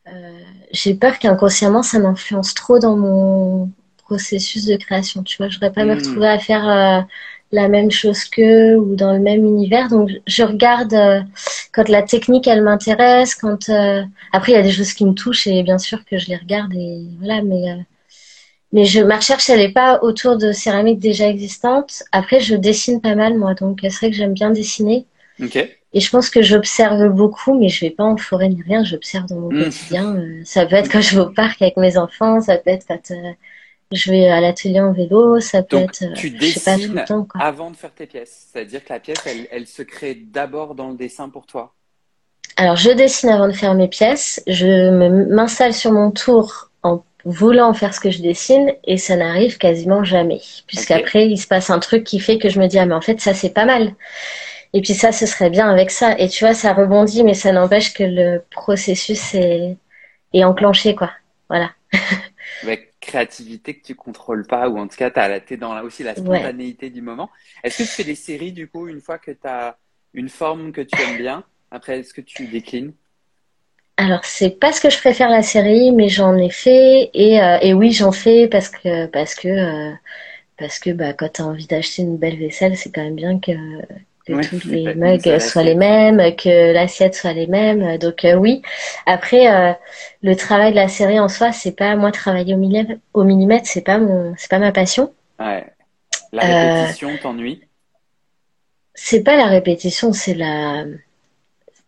euh, 0.07 0.39
j'ai 0.71 0.93
peur 0.93 1.19
qu'inconsciemment 1.19 1.83
ça 1.83 1.99
m'influence 1.99 2.53
trop 2.53 2.79
dans 2.79 2.95
mon 2.95 3.71
processus 3.97 4.65
de 4.65 4.75
création. 4.75 5.23
Tu 5.23 5.37
vois, 5.37 5.49
je 5.49 5.55
voudrais 5.55 5.71
pas 5.71 5.85
me 5.85 5.95
hmm. 5.95 5.97
retrouver 5.97 6.27
à 6.27 6.39
faire 6.39 7.07
la 7.51 7.67
même 7.67 7.91
chose 7.91 8.25
qu'eux 8.25 8.75
ou 8.77 8.95
dans 8.95 9.13
le 9.13 9.19
même 9.19 9.45
univers. 9.45 9.89
Donc, 9.89 10.09
je 10.27 10.43
regarde 10.43 11.25
quand 11.73 11.89
la 11.89 12.03
technique 12.03 12.47
elle 12.47 12.61
m'intéresse. 12.61 13.35
Quand 13.35 13.69
après 14.33 14.51
il 14.51 14.55
y 14.55 14.57
a 14.57 14.63
des 14.63 14.71
choses 14.71 14.93
qui 14.93 15.05
me 15.05 15.13
touchent 15.13 15.47
et 15.47 15.63
bien 15.63 15.77
sûr 15.77 16.03
que 16.05 16.17
je 16.17 16.27
les 16.27 16.37
regarde 16.37 16.73
et 16.73 17.03
voilà, 17.19 17.41
mais 17.41 17.85
mais 18.73 18.85
je, 18.85 19.01
ma 19.01 19.17
recherche, 19.17 19.49
elle 19.49 19.59
n'est 19.59 19.71
pas 19.71 19.99
autour 20.01 20.37
de 20.37 20.51
céramiques 20.51 20.99
déjà 20.99 21.27
existantes. 21.27 22.03
Après, 22.11 22.39
je 22.39 22.55
dessine 22.55 23.01
pas 23.01 23.15
mal, 23.15 23.37
moi. 23.37 23.53
Donc, 23.53 23.79
c'est 23.81 23.89
vrai 23.89 24.11
que 24.11 24.15
j'aime 24.15 24.33
bien 24.33 24.51
dessiner. 24.51 25.05
Et 25.93 25.99
je 25.99 26.09
pense 26.09 26.29
que 26.29 26.41
j'observe 26.41 27.09
beaucoup, 27.09 27.57
mais 27.57 27.67
je 27.67 27.83
vais 27.85 27.91
pas 27.91 28.05
en 28.05 28.15
forêt 28.15 28.49
ni 28.49 28.61
rien. 28.61 28.83
J'observe 28.83 29.25
dans 29.25 29.35
mon 29.35 29.49
hmm. 29.49 29.63
quotidien. 29.63 30.15
Euh, 30.15 30.41
ça 30.45 30.65
peut 30.65 30.75
être 30.75 30.89
quand 30.89 31.01
je 31.01 31.15
vais 31.15 31.21
au 31.21 31.29
parc 31.29 31.61
avec 31.61 31.77
mes 31.77 31.97
enfants. 31.97 32.39
Ça 32.41 32.57
peut 32.57 32.69
être 32.69 32.85
quand 32.87 33.11
euh, 33.11 33.31
je 33.91 34.11
vais 34.11 34.29
à 34.29 34.39
l'atelier 34.39 34.79
en 34.79 34.93
vélo. 34.93 35.41
Ça 35.41 35.63
peut 35.63 35.77
être. 35.77 36.03
Euh, 36.03 36.13
tu 36.13 36.29
dessines 36.29 36.93
pas, 36.93 37.03
temps, 37.03 37.27
avant 37.39 37.71
de 37.71 37.75
faire 37.75 37.93
tes 37.93 38.05
pièces. 38.05 38.47
C'est-à-dire 38.51 38.85
que 38.85 38.93
la 38.93 38.99
pièce, 38.99 39.17
elle, 39.25 39.47
elle 39.51 39.67
se 39.67 39.81
crée 39.81 40.15
d'abord 40.15 40.75
dans 40.75 40.89
le 40.89 40.95
dessin 40.95 41.27
pour 41.27 41.45
toi. 41.45 41.73
Alors, 42.55 42.77
je 42.77 42.91
dessine 42.91 43.29
avant 43.29 43.47
de 43.47 43.53
faire 43.53 43.73
mes 43.73 43.87
pièces. 43.89 44.41
Je 44.47 44.89
m'installe 45.29 45.73
sur 45.73 45.91
mon 45.91 46.11
tour 46.11 46.69
en 46.83 47.03
voulant 47.25 47.73
faire 47.73 47.93
ce 47.93 47.99
que 47.99 48.11
je 48.11 48.21
dessine 48.21 48.73
et 48.85 48.97
ça 48.97 49.15
n'arrive 49.15 49.57
quasiment 49.57 50.03
jamais. 50.03 50.41
Puisqu'après, 50.67 51.27
il 51.27 51.37
se 51.37 51.47
passe 51.47 51.69
un 51.69 51.79
truc 51.79 52.03
qui 52.03 52.19
fait 52.19 52.37
que 52.37 52.49
je 52.49 52.59
me 52.59 52.67
dis, 52.67 52.79
ah 52.79 52.85
mais 52.85 52.95
en 52.95 53.01
fait, 53.01 53.19
ça 53.19 53.33
c'est 53.33 53.53
pas 53.53 53.65
mal. 53.65 53.93
Et 54.73 54.81
puis 54.81 54.93
ça, 54.93 55.11
ce 55.11 55.25
serait 55.25 55.49
bien 55.49 55.69
avec 55.69 55.91
ça. 55.91 56.17
Et 56.17 56.29
tu 56.29 56.45
vois, 56.45 56.53
ça 56.53 56.73
rebondit, 56.73 57.23
mais 57.23 57.33
ça 57.33 57.51
n'empêche 57.51 57.93
que 57.93 58.03
le 58.03 58.43
processus 58.51 59.33
est, 59.35 59.77
est 60.33 60.43
enclenché, 60.43 60.95
quoi. 60.95 61.11
Voilà. 61.49 61.71
avec 62.63 62.99
créativité 62.99 63.73
que 63.73 63.85
tu 63.85 63.95
contrôles 63.95 64.45
pas, 64.45 64.69
ou 64.69 64.77
en 64.77 64.87
tout 64.87 64.95
cas, 64.95 65.09
tu 65.39 65.53
es 65.53 65.57
dans 65.57 65.73
là 65.73 65.83
aussi 65.83 66.03
la 66.03 66.15
spontanéité 66.15 66.89
du 66.89 67.01
moment. 67.01 67.29
Est-ce 67.63 67.79
que 67.79 67.83
tu 67.83 67.89
fais 67.89 68.03
des 68.03 68.15
séries, 68.15 68.51
du 68.53 68.67
coup, 68.67 68.87
une 68.87 69.01
fois 69.01 69.17
que 69.17 69.31
tu 69.31 69.47
as 69.47 69.77
une 70.13 70.29
forme 70.29 70.71
que 70.71 70.81
tu 70.81 70.99
aimes 71.01 71.17
bien? 71.17 71.43
Après, 71.71 71.99
est-ce 71.99 72.13
que 72.13 72.21
tu 72.21 72.47
déclines? 72.47 72.93
Alors 73.97 74.25
c'est 74.25 74.49
pas 74.59 74.73
ce 74.73 74.81
que 74.81 74.89
je 74.89 74.97
préfère 74.97 75.29
la 75.29 75.43
série, 75.43 75.91
mais 75.91 76.09
j'en 76.09 76.35
ai 76.35 76.49
fait 76.49 77.11
et, 77.13 77.39
euh, 77.39 77.59
et 77.61 77.73
oui 77.73 77.91
j'en 77.91 78.11
fais 78.11 78.47
parce 78.47 78.69
que 78.69 79.05
parce 79.05 79.35
que 79.35 79.47
euh, 79.47 79.91
parce 80.57 80.79
que 80.79 80.91
bah 80.91 81.13
quand 81.13 81.29
t'as 81.33 81.43
envie 81.43 81.67
d'acheter 81.67 82.01
une 82.01 82.17
belle 82.17 82.39
vaisselle, 82.39 82.77
c'est 82.77 82.91
quand 82.91 83.03
même 83.03 83.15
bien 83.15 83.39
que, 83.39 83.51
que 84.31 84.55
tous 84.55 84.67
les 84.67 84.93
mugs 84.95 85.39
soient 85.39 85.63
les 85.63 85.75
mêmes, 85.75 86.35
que 86.35 86.73
l'assiette 86.73 87.15
soit 87.15 87.33
les 87.33 87.47
mêmes. 87.47 87.97
Donc 87.97 88.25
euh, 88.25 88.35
oui. 88.35 88.61
Après 89.05 89.77
le 90.21 90.35
travail 90.35 90.71
de 90.71 90.77
la 90.77 90.87
série 90.87 91.19
en 91.19 91.29
soi, 91.29 91.51
c'est 91.51 91.75
pas 91.75 91.95
moi 91.95 92.11
travailler 92.11 92.53
au 92.55 92.57
millimètre, 92.57 92.99
au 93.13 93.23
millimètre, 93.23 93.67
c'est 93.67 93.81
pas 93.81 93.97
mon 93.97 94.33
c'est 94.37 94.49
pas 94.49 94.59
ma 94.59 94.71
passion. 94.71 95.13
Ouais. 95.39 95.65
La 96.31 96.81
répétition 96.81 97.17
t'ennuie? 97.21 97.61
C'est 98.93 99.23
pas 99.23 99.35
la 99.35 99.47
répétition, 99.47 100.13
c'est 100.13 100.33
la 100.33 100.85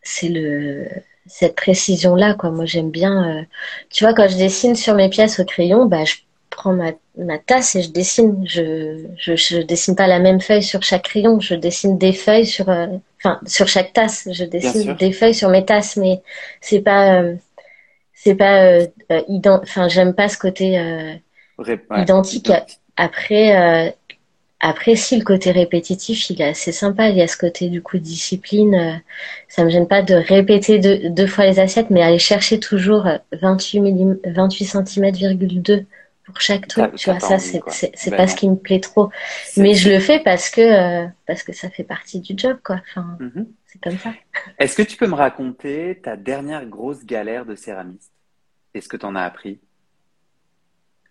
c'est 0.02 0.30
le 0.30 0.88
cette 1.26 1.56
précision 1.56 2.16
là 2.16 2.34
quoi 2.34 2.52
moi 2.52 2.66
j'aime 2.66 2.92
bien 2.92 3.38
euh, 3.38 3.44
tu 3.90 4.04
vois 4.04 4.14
quand 4.14 4.28
je 4.28 4.36
dessine 4.36 4.76
sur 4.76 4.94
mes 4.94 5.10
pièces 5.10 5.40
au 5.40 5.46
crayon 5.46 5.86
bah 5.86 6.04
je 6.04 6.16
prends 6.64 6.74
ma, 6.74 6.92
ma 7.18 7.38
tasse 7.38 7.76
et 7.76 7.82
je 7.82 7.90
dessine. 7.90 8.44
Je, 8.46 9.06
je, 9.18 9.36
je 9.36 9.60
dessine 9.62 9.96
pas 9.96 10.08
la 10.08 10.20
même 10.20 10.40
feuille 10.40 10.64
sur 10.64 10.82
chaque 10.82 11.04
crayon 11.04 11.40
je 11.40 11.56
dessine 11.56 11.98
des 11.98 12.14
feuilles 12.14 12.46
sur 12.46 12.70
euh, 12.70 12.88
enfin 13.20 13.40
sur 13.46 13.68
chaque 13.68 13.92
tasse. 13.92 14.30
Je 14.32 14.46
dessine 14.46 14.94
des 14.94 15.12
feuilles 15.12 15.36
sur 15.36 15.50
mes 15.50 15.66
tasses 15.66 15.98
mais 15.98 16.22
c'est 16.62 16.82
pas 16.82 17.22
euh, 17.22 17.36
c'est 18.14 18.36
pas 18.36 18.80
enfin 19.46 19.90
j'aime 19.90 20.14
pas 20.14 20.30
ce 20.30 20.38
côté 20.38 20.80
identique. 21.98 22.52
Après 22.96 23.94
après, 24.66 24.96
si 24.96 25.18
le 25.18 25.26
côté 25.26 25.52
répétitif, 25.52 26.30
il 26.30 26.42
est 26.42 26.46
assez 26.46 26.72
sympa. 26.72 27.10
Il 27.10 27.18
y 27.18 27.22
a 27.22 27.28
ce 27.28 27.36
côté 27.36 27.68
du 27.68 27.82
coup 27.82 27.98
de 27.98 28.04
discipline. 28.04 28.76
Euh, 28.76 28.94
ça 29.50 29.66
me 29.66 29.70
gêne 29.70 29.90
pas 29.90 30.02
de 30.02 30.14
répéter 30.14 30.80
deux, 30.80 31.10
deux 31.10 31.28
fois 31.28 31.46
les 31.46 31.60
assiettes, 31.60 31.90
mais 31.90 32.02
aller 32.02 32.18
chercher 32.18 32.62
toujours 32.62 33.06
28 33.34 33.82
mm, 33.82 34.18
28 34.28 34.66
cm,2 34.66 35.84
pour 36.26 36.40
chaque 36.40 36.68
truc. 36.68 36.96
Tu 36.96 37.10
vois, 37.10 37.20
ça, 37.20 37.40
c'est 37.40 37.62
c'est 37.70 38.16
pas 38.16 38.28
ce 38.28 38.36
qui 38.36 38.50
me 38.50 38.56
plaît 38.56 38.80
trop. 38.80 39.10
Mais 39.58 39.74
je 39.74 39.90
le 39.90 40.00
fais 40.00 40.20
parce 40.20 40.50
que 40.50 40.62
euh, 40.62 41.08
parce 41.28 41.44
que 41.44 41.54
ça 41.54 41.70
fait 41.70 41.84
partie 41.84 42.20
du 42.22 42.34
job, 42.36 42.58
quoi. 42.64 42.82
Enfin, 42.90 43.18
mhm. 43.20 43.48
c'est 43.66 43.82
comme 43.82 43.98
ça. 43.98 44.14
Est-ce 44.58 44.76
que 44.76 44.84
tu 44.84 44.98
peux 44.98 45.08
me 45.08 45.16
raconter 45.16 46.00
ta 46.02 46.16
dernière 46.16 46.66
grosse 46.66 47.06
galère 47.06 47.46
de 47.46 47.56
céramiste? 47.56 48.12
Est-ce 48.74 48.88
que 48.88 48.98
tu 48.98 49.06
en 49.06 49.16
as 49.16 49.24
appris? 49.24 49.60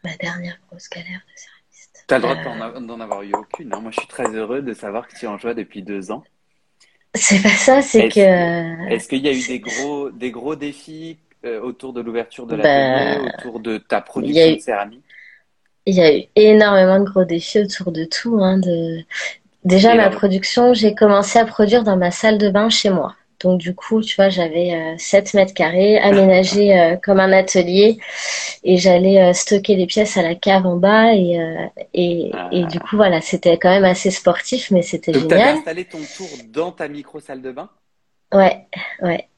Ma 0.05 0.17
dernière 0.17 0.59
grosse 0.69 0.89
galère 0.89 1.21
de 1.21 1.39
céramiste. 1.39 2.05
Tu 2.09 2.15
as 2.15 2.19
le 2.19 2.23
droit 2.23 2.77
euh. 2.77 2.81
d'en 2.81 3.01
avoir 3.01 3.23
eu 3.23 3.33
aucune. 3.35 3.73
Hein. 3.73 3.81
Moi, 3.81 3.91
je 3.93 4.01
suis 4.01 4.09
très 4.09 4.29
heureux 4.35 4.63
de 4.63 4.75
savoir 4.75 5.07
que 5.07 5.17
tu 5.17 5.27
en 5.27 5.39
joues 5.39 5.55
depuis 5.55 5.83
deux 5.83 6.11
ans. 6.11 6.25
C'est 7.15 7.43
pas 7.43 7.51
ça, 7.51 7.83
c'est 7.83 8.09
que. 8.09 8.91
Est-ce 8.91 9.07
qu'il 9.09 9.21
y 9.21 9.29
a 9.29 9.33
eu 9.33 9.47
des 9.47 9.61
gros, 9.61 10.11
des 10.11 10.31
gros 10.31 10.57
défis 10.57 11.19
euh, 11.45 11.61
autour 11.61 11.93
de 11.93 12.01
l'ouverture 12.01 12.47
de 12.47 12.57
la 12.57 12.63
bah, 12.63 13.23
autour 13.23 13.61
de 13.61 13.79
ta 13.79 14.01
production 14.01 14.55
de 14.55 14.59
céramique 14.59 15.05
Il 15.87 15.95
y 15.95 16.01
a 16.01 16.17
eu 16.17 16.25
énormément 16.37 17.01
de 17.01 17.05
gros 17.05 17.25
défis 17.25 17.61
autour 17.61 17.93
de 17.93 18.05
tout. 18.05 18.39
Hein, 18.43 18.59
de... 18.59 19.01
Déjà, 19.65 19.95
ma 19.95 20.11
production, 20.11 20.75
j'ai 20.75 20.95
commencé 20.95 21.39
à 21.39 21.45
produire 21.45 21.85
dans 21.85 21.97
ma 21.97 22.11
salle 22.11 22.39
de 22.39 22.51
bain 22.51 22.69
chez 22.69 22.91
moi. 22.91 23.15
Donc 23.43 23.61
du 23.61 23.75
coup, 23.75 24.01
tu 24.03 24.15
vois, 24.17 24.29
j'avais 24.29 24.95
7 24.99 25.27
euh, 25.35 25.39
mètres 25.39 25.55
carrés 25.55 25.99
aménagés 25.99 26.79
euh, 26.79 26.97
comme 26.97 27.21
un 27.21 27.33
atelier 27.33 27.99
et 28.63 28.77
j'allais 28.77 29.21
euh, 29.21 29.33
stocker 29.33 29.75
les 29.75 29.87
pièces 29.87 30.17
à 30.17 30.23
la 30.23 30.35
cave 30.35 30.65
en 30.67 30.77
bas 30.77 31.15
et, 31.15 31.39
et, 31.93 32.33
et 32.53 32.65
du 32.67 32.79
coup, 32.79 32.97
voilà, 32.97 33.21
c'était 33.21 33.59
quand 33.59 33.71
même 33.71 33.85
assez 33.85 34.11
sportif, 34.11 34.71
mais 34.71 34.83
c'était 34.83 35.13
génial. 35.13 35.29
Donc 35.29 35.59
installé 35.59 35.85
ton 35.85 35.99
tour 36.17 36.29
dans 36.51 36.73
ta 36.73 36.89
micro 36.89 37.21
salle 37.21 37.43
de 37.43 37.51
bain? 37.51 37.69
Ouais, 38.33 38.67
ouais. 39.03 39.29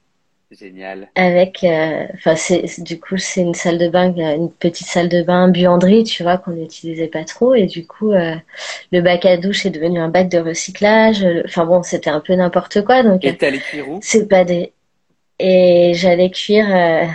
Génial. 0.58 1.08
Avec, 1.16 1.64
euh, 1.64 2.06
enfin, 2.14 2.36
c'est 2.36 2.80
du 2.80 3.00
coup, 3.00 3.16
c'est 3.16 3.40
une 3.40 3.54
salle 3.54 3.78
de 3.78 3.88
bain, 3.88 4.14
une 4.14 4.52
petite 4.52 4.86
salle 4.86 5.08
de 5.08 5.22
bain 5.22 5.48
buanderie, 5.48 6.04
tu 6.04 6.22
vois, 6.22 6.38
qu'on 6.38 6.52
n'utilisait 6.52 7.08
pas 7.08 7.24
trop, 7.24 7.54
et 7.54 7.66
du 7.66 7.86
coup, 7.86 8.12
euh, 8.12 8.36
le 8.92 9.00
bac 9.00 9.24
à 9.24 9.36
douche 9.36 9.66
est 9.66 9.70
devenu 9.70 9.98
un 9.98 10.08
bac 10.08 10.28
de 10.28 10.38
recyclage. 10.38 11.26
Enfin 11.44 11.64
bon, 11.64 11.82
c'était 11.82 12.10
un 12.10 12.20
peu 12.20 12.34
n'importe 12.34 12.84
quoi. 12.84 13.02
Donc. 13.02 13.24
Et 13.24 13.36
t'allais 13.36 13.58
cuire 13.58 13.88
où? 13.88 13.98
C'est 14.02 14.28
pas 14.28 14.44
des. 14.44 14.72
Et 15.40 15.92
j'allais 15.94 16.30
cuire. 16.30 16.66
Euh, 16.70 17.06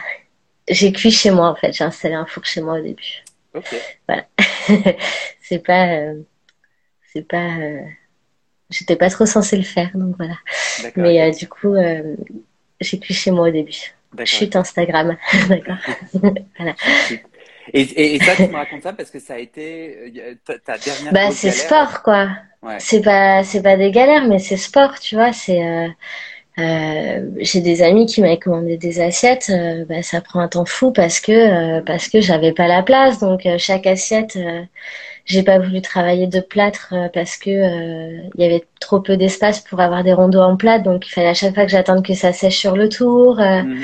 j'ai 0.67 0.91
cuit 0.91 1.11
chez 1.11 1.31
moi 1.31 1.49
en 1.49 1.55
fait. 1.55 1.71
J'ai 1.71 1.85
installé 1.85 2.15
un 2.15 2.25
four 2.25 2.43
chez 2.45 2.61
moi 2.61 2.79
au 2.79 2.81
début. 2.81 3.23
Ok. 3.53 3.73
Voilà. 4.07 4.25
c'est 5.41 5.63
pas. 5.63 6.13
c'est 7.13 7.27
pas. 7.27 7.49
J'étais 8.69 8.97
pas 8.97 9.09
trop 9.09 9.25
censée 9.25 9.55
le 9.55 9.63
faire, 9.63 9.91
donc 9.95 10.17
voilà. 10.17 10.35
Mais 10.95 11.31
du 11.31 11.47
coup 11.47 11.75
cuit 12.97 13.13
chez 13.13 13.31
moi 13.31 13.47
au 13.47 13.51
début. 13.51 13.93
Chute 14.25 14.55
Instagram. 14.55 15.17
D'accord. 15.49 15.77
voilà. 16.57 16.75
Et, 17.73 18.15
et, 18.15 18.19
ça, 18.19 18.35
tu 18.35 18.47
me 18.47 18.55
racontes 18.55 18.83
ça 18.83 18.93
parce 18.93 19.11
que 19.11 19.19
ça 19.19 19.35
a 19.35 19.37
été 19.37 20.11
euh, 20.17 20.33
ta, 20.65 20.77
dernière. 20.77 21.13
Bah, 21.13 21.31
c'est 21.31 21.51
sport, 21.51 22.01
quoi. 22.01 22.29
Ouais. 22.63 22.77
C'est 22.79 23.01
pas, 23.01 23.43
c'est 23.43 23.61
pas 23.61 23.77
des 23.77 23.91
galères, 23.91 24.25
mais 24.27 24.39
c'est 24.39 24.57
sport, 24.57 24.99
tu 24.99 25.15
vois. 25.15 25.31
C'est, 25.33 25.63
euh, 25.63 25.87
euh, 26.57 27.29
j'ai 27.37 27.61
des 27.61 27.81
amis 27.83 28.05
qui 28.05 28.21
m'avaient 28.21 28.39
commandé 28.39 28.77
des 28.77 28.99
assiettes. 28.99 29.49
Euh, 29.49 29.85
bah, 29.85 30.01
ça 30.01 30.19
prend 30.21 30.39
un 30.39 30.47
temps 30.47 30.65
fou 30.65 30.91
parce 30.91 31.19
que, 31.19 31.79
parce 31.81 32.09
que 32.09 32.21
j'avais 32.21 32.53
pas 32.53 32.67
la 32.67 32.81
place. 32.83 33.19
Donc, 33.19 33.47
chaque 33.57 33.85
assiette, 33.85 34.37
j'ai 35.29 35.43
pas 35.43 35.59
voulu 35.59 35.81
travailler 35.81 36.27
de 36.27 36.41
plâtre 36.41 36.89
euh, 36.93 37.07
parce 37.13 37.37
que 37.37 37.49
euh, 37.49 38.21
il 38.35 38.41
y 38.41 38.45
avait 38.45 38.65
trop 38.81 38.99
peu 38.99 39.15
d'espace 39.15 39.61
pour 39.61 39.79
avoir 39.79 40.03
des 40.03 40.11
rondeaux 40.11 40.41
en 40.41 40.57
plâtre, 40.57 40.83
donc 40.83 41.07
il 41.07 41.11
fallait 41.11 41.29
à 41.29 41.33
chaque 41.33 41.55
fois 41.55 41.65
que 41.65 41.71
j'attende 41.71 42.05
que 42.05 42.13
ça 42.13 42.33
sèche 42.33 42.57
sur 42.57 42.75
le 42.75 42.89
tour. 42.89 43.39
Euh, 43.39 43.63
mhm. 43.63 43.81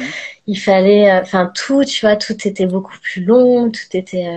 Il 0.48 0.60
fallait, 0.60 1.12
enfin 1.12 1.52
tout, 1.56 1.84
tu 1.86 2.06
vois, 2.06 2.16
tout 2.18 2.36
était 2.48 2.68
beaucoup 2.68 2.94
plus 3.02 3.24
long, 3.24 3.72
tout 3.72 3.98
était. 3.98 4.28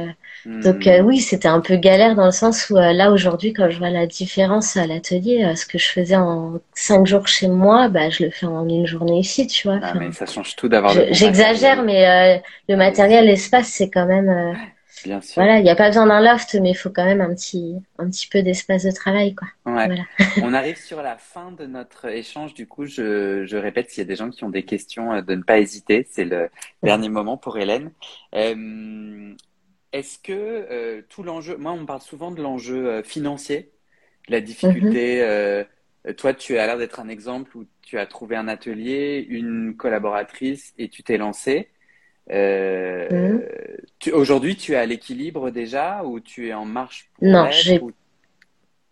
Donc 0.46 0.86
euh, 0.86 1.02
oui, 1.02 1.18
c'était 1.18 1.48
un 1.48 1.60
peu 1.60 1.76
galère 1.76 2.14
dans 2.14 2.24
le 2.24 2.30
sens 2.30 2.70
où 2.70 2.78
euh, 2.78 2.92
là 2.92 3.10
aujourd'hui, 3.10 3.52
quand 3.52 3.68
je 3.68 3.78
vois 3.78 3.90
la 3.90 4.06
différence 4.06 4.76
à 4.76 4.86
l'atelier, 4.86 5.44
euh, 5.44 5.54
ce 5.54 5.66
que 5.66 5.78
je 5.78 5.86
faisais 5.86 6.16
en 6.16 6.54
cinq 6.74 7.06
jours 7.06 7.26
chez 7.28 7.48
moi, 7.48 7.88
bah 7.88 8.08
je 8.08 8.24
le 8.24 8.30
fais 8.30 8.46
en 8.46 8.66
une 8.66 8.86
journée 8.86 9.18
ici, 9.18 9.46
tu 9.46 9.68
vois. 9.68 9.78
Ah, 9.82 9.92
mais 9.94 10.10
ça 10.12 10.26
change 10.26 10.56
tout 10.56 10.68
d'avoir. 10.68 10.94
J'exagère, 11.10 11.82
mais 11.82 12.42
le 12.68 12.76
matériel, 12.76 13.26
l'espace, 13.26 13.68
c'est 13.68 13.90
quand 13.90 14.06
même. 14.06 14.56
Bien 15.04 15.20
sûr. 15.20 15.42
Voilà, 15.42 15.58
il 15.58 15.64
n'y 15.64 15.70
a 15.70 15.76
pas 15.76 15.88
besoin 15.88 16.06
d'un 16.06 16.20
loft, 16.20 16.54
mais 16.60 16.70
il 16.70 16.74
faut 16.74 16.90
quand 16.90 17.04
même 17.04 17.20
un 17.20 17.34
petit, 17.34 17.76
un 17.98 18.08
petit 18.08 18.28
peu 18.28 18.42
d'espace 18.42 18.84
de 18.84 18.90
travail, 18.90 19.34
quoi. 19.34 19.48
Ouais. 19.66 19.88
On 20.42 20.54
arrive 20.54 20.76
sur 20.76 21.02
la 21.02 21.16
fin 21.16 21.52
de 21.52 21.66
notre 21.66 22.06
échange. 22.06 22.54
Du 22.54 22.66
coup, 22.66 22.86
je, 22.86 23.44
je 23.46 23.56
répète, 23.56 23.90
s'il 23.90 24.02
y 24.02 24.06
a 24.06 24.08
des 24.08 24.16
gens 24.16 24.30
qui 24.30 24.44
ont 24.44 24.50
des 24.50 24.64
questions, 24.64 25.22
de 25.22 25.34
ne 25.34 25.42
pas 25.42 25.58
hésiter. 25.58 26.06
C'est 26.10 26.24
le 26.24 26.50
dernier 26.82 27.08
moment 27.08 27.36
pour 27.36 27.58
Hélène. 27.58 27.92
Euh, 28.34 29.34
est-ce 29.92 30.18
que 30.18 30.32
euh, 30.32 31.02
tout 31.08 31.22
l'enjeu, 31.22 31.56
moi 31.56 31.72
on 31.72 31.86
parle 31.86 32.02
souvent 32.02 32.30
de 32.30 32.42
l'enjeu 32.42 32.86
euh, 32.88 33.02
financier, 33.02 33.72
la 34.28 34.40
difficulté, 34.40 35.16
mhm. 35.16 35.22
euh, 35.22 35.64
toi 36.16 36.34
tu 36.34 36.58
as 36.58 36.66
l'air 36.66 36.76
d'être 36.78 37.00
un 37.00 37.08
exemple 37.08 37.56
où 37.56 37.66
tu 37.82 37.98
as 37.98 38.06
trouvé 38.06 38.36
un 38.36 38.48
atelier, 38.48 39.26
une 39.28 39.76
collaboratrice 39.76 40.74
et 40.78 40.88
tu 40.88 41.02
t'es 41.02 41.16
lancé. 41.16 41.70
Mhm. 42.30 43.42
Aujourd'hui 44.12 44.56
tu 44.56 44.72
es 44.72 44.76
à 44.76 44.86
l'équilibre 44.86 45.50
déjà 45.50 46.02
ou 46.04 46.20
tu 46.20 46.48
es 46.48 46.54
en 46.54 46.64
marche 46.64 47.08
pour 47.14 47.26
Non, 47.26 47.50
je 47.50 47.78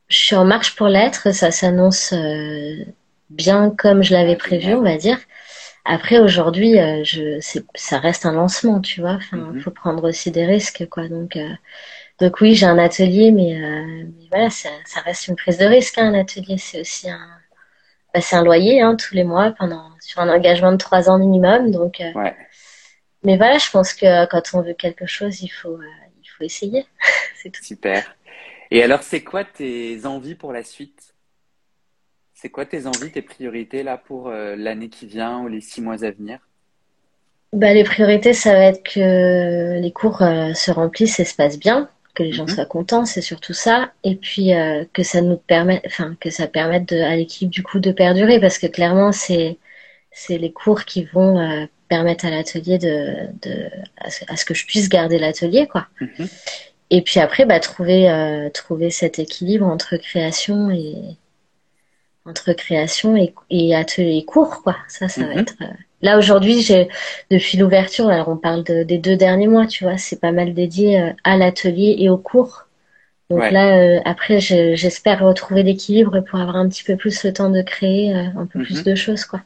suis 0.09 0.37
en 0.37 0.45
marche 0.45 0.77
pour 0.77 0.89
l'être, 0.89 1.33
ça 1.33 1.51
s'annonce 1.51 2.15
bien 3.31 3.71
comme 3.71 4.03
je 4.03 4.13
l'avais 4.13 4.37
prévu, 4.37 4.75
on 4.75 4.83
va 4.83 4.97
dire. 4.97 5.19
Après, 5.89 6.19
aujourd'hui, 6.19 6.81
euh, 6.81 7.05
je, 7.05 7.39
ça 7.77 7.99
reste 7.99 8.27
un 8.27 8.33
lancement, 8.33 8.81
tu 8.81 9.01
vois. 9.01 9.13
Enfin, 9.13 9.37
il 9.37 9.57
mhm. 9.57 9.61
faut 9.61 9.71
prendre 9.71 10.09
aussi 10.09 10.33
des 10.33 10.45
risques, 10.45 10.87
quoi. 10.91 11.09
Donc, 11.09 11.37
euh, 11.37 11.49
donc 12.21 12.41
oui, 12.41 12.55
j'ai 12.55 12.67
un 12.67 12.79
atelier, 12.79 13.31
mais, 13.31 13.55
euh, 13.55 14.05
mais 14.19 14.27
voilà, 14.31 14.51
ça, 14.51 14.69
ça, 14.85 15.01
reste 15.01 15.29
une 15.29 15.37
prise 15.37 15.59
de 15.59 15.65
risque. 15.65 15.97
Hein, 15.99 16.13
un 16.13 16.19
atelier, 16.19 16.59
c'est 16.59 16.81
aussi 16.81 17.09
un, 17.09 17.21
bah, 18.13 18.21
c'est 18.21 18.35
un 18.35 18.43
loyer 18.43 18.81
hein, 18.83 18.97
tous 18.97 19.15
les 19.15 19.23
mois 19.23 19.53
pendant 19.57 19.85
sur 20.01 20.21
un 20.21 20.29
engagement 20.29 20.73
de 20.73 20.77
trois 20.77 21.09
ans 21.09 21.19
minimum. 21.19 21.71
Donc, 21.71 21.99
ouais. 22.01 22.37
Mais 23.27 23.37
voilà, 23.37 23.59
je 23.59 23.71
pense 23.71 23.93
que 23.93 24.27
quand 24.27 24.55
on 24.55 24.63
veut 24.63 24.75
quelque 24.75 25.07
chose, 25.07 25.43
il 25.43 25.49
faut, 25.49 25.79
il 26.23 26.29
faut 26.29 26.45
essayer. 26.45 26.87
c'est 27.37 27.51
tout. 27.51 27.63
Super. 27.63 28.17
Et 28.71 28.83
alors, 28.83 29.03
c'est 29.03 29.23
quoi 29.23 29.45
tes 29.45 30.07
envies 30.07 30.37
pour 30.37 30.53
la 30.53 30.63
suite? 30.63 31.15
C'est 32.35 32.51
quoi 32.51 32.67
tes 32.67 32.87
envies, 32.87 33.11
tes 33.11 33.23
priorités 33.23 33.83
là 33.83 33.99
pour 33.99 34.29
euh, 34.29 34.55
l'année 34.57 34.89
qui 34.89 35.07
vient 35.07 35.41
ou 35.41 35.49
les 35.49 35.61
six 35.61 35.81
mois 35.81 36.05
à 36.05 36.11
venir? 36.13 36.39
Bah, 37.53 37.75
Les 37.75 37.83
priorités, 37.83 38.33
ça 38.33 38.53
va 38.53 38.67
être 38.67 38.85
que 38.85 39.81
les 39.81 39.93
cours 39.93 40.23
euh, 40.23 40.55
se 40.55 40.71
remplissent 40.71 41.19
et 41.19 41.25
se 41.25 41.35
passent 41.35 41.59
bien, 41.59 41.89
que 42.15 42.23
les 42.23 42.33
gens 42.33 42.45
mhm. 42.45 42.51
soient 42.51 42.67
contents, 42.67 43.05
c'est 43.05 43.23
surtout 43.23 43.55
ça. 43.55 43.93
Et 44.05 44.15
puis 44.15 44.55
euh, 44.55 44.85
que 44.93 45.03
ça 45.03 45.21
nous 45.21 45.37
permette, 45.37 45.83
enfin 45.87 46.17
que 46.21 46.31
ça 46.31 46.47
permette 46.47 46.93
à 46.93 47.17
l'équipe 47.17 47.51
du 47.51 47.65
coup 47.65 47.81
de 47.81 47.91
perdurer, 47.91 48.39
parce 48.41 48.59
que 48.59 48.69
clairement 48.69 49.11
c'est 49.11 49.59
c'est 50.11 50.39
les 50.39 50.53
cours 50.53 50.85
qui 50.85 51.05
vont 51.05 51.69
permettre 51.89 52.27
à 52.27 52.31
l'atelier 52.31 52.79
de, 52.79 53.29
de 53.43 53.71
à, 53.99 54.37
ce, 54.37 54.45
que 54.45 54.55
je 54.55 54.67
puisse 54.67 54.89
garder 54.89 55.19
l'atelier 55.19 55.67
quoi. 55.67 55.87
Mhm. 56.01 56.29
Et 56.91 57.03
puis 57.03 57.19
après, 57.19 57.47
bah, 57.47 57.59
trouver 57.59 58.09
trouver 58.55 58.91
cet 58.91 59.19
équilibre 59.19 59.67
entre 59.67 59.97
création 59.97 60.71
et 60.71 61.17
entre 62.27 62.53
création 62.53 63.17
et, 63.17 63.33
et 63.51 63.75
atelier 63.75 64.25
cours, 64.25 64.63
quoi. 64.63 64.77
Ça, 64.89 65.09
ça 65.09 65.23
va 65.23 65.35
mhm. 65.35 65.39
être. 65.39 65.55
Euh, 65.63 65.67
là 66.03 66.19
aujourd'hui, 66.19 66.61
j'ai 66.61 66.89
depuis 67.31 67.57
l'ouverture, 67.57 68.09
alors 68.09 68.29
on 68.29 68.37
parle 68.37 68.65
des 68.65 68.99
deux 68.99 69.17
derniers 69.17 69.47
mois, 69.47 69.67
tu 69.67 69.85
vois, 69.85 69.97
c'est 69.97 70.21
pas 70.21 70.33
mal 70.33 70.53
dédié 70.53 71.01
euh, 71.01 71.11
à 71.25 71.37
l'atelier 71.37 71.97
et 71.99 72.11
au 72.11 72.19
cours. 72.19 72.65
Donc 73.29 73.51
là, 73.51 73.77
euh, 73.79 74.01
après, 74.05 74.39
j'espère 74.41 75.25
retrouver 75.25 75.65
l'équilibre 75.65 76.21
pour 76.21 76.39
avoir 76.39 76.57
un 76.57 76.69
petit 76.69 76.85
peu 76.85 76.97
plus 76.97 77.25
le 77.25 77.33
temps 77.33 77.51
de 77.51 77.61
créer 77.61 78.15
un 78.15 78.47
peu 78.47 78.63
plus 78.63 78.79
mhm. 78.79 78.85
de 78.85 78.95
choses, 78.95 79.25
quoi. 79.25 79.41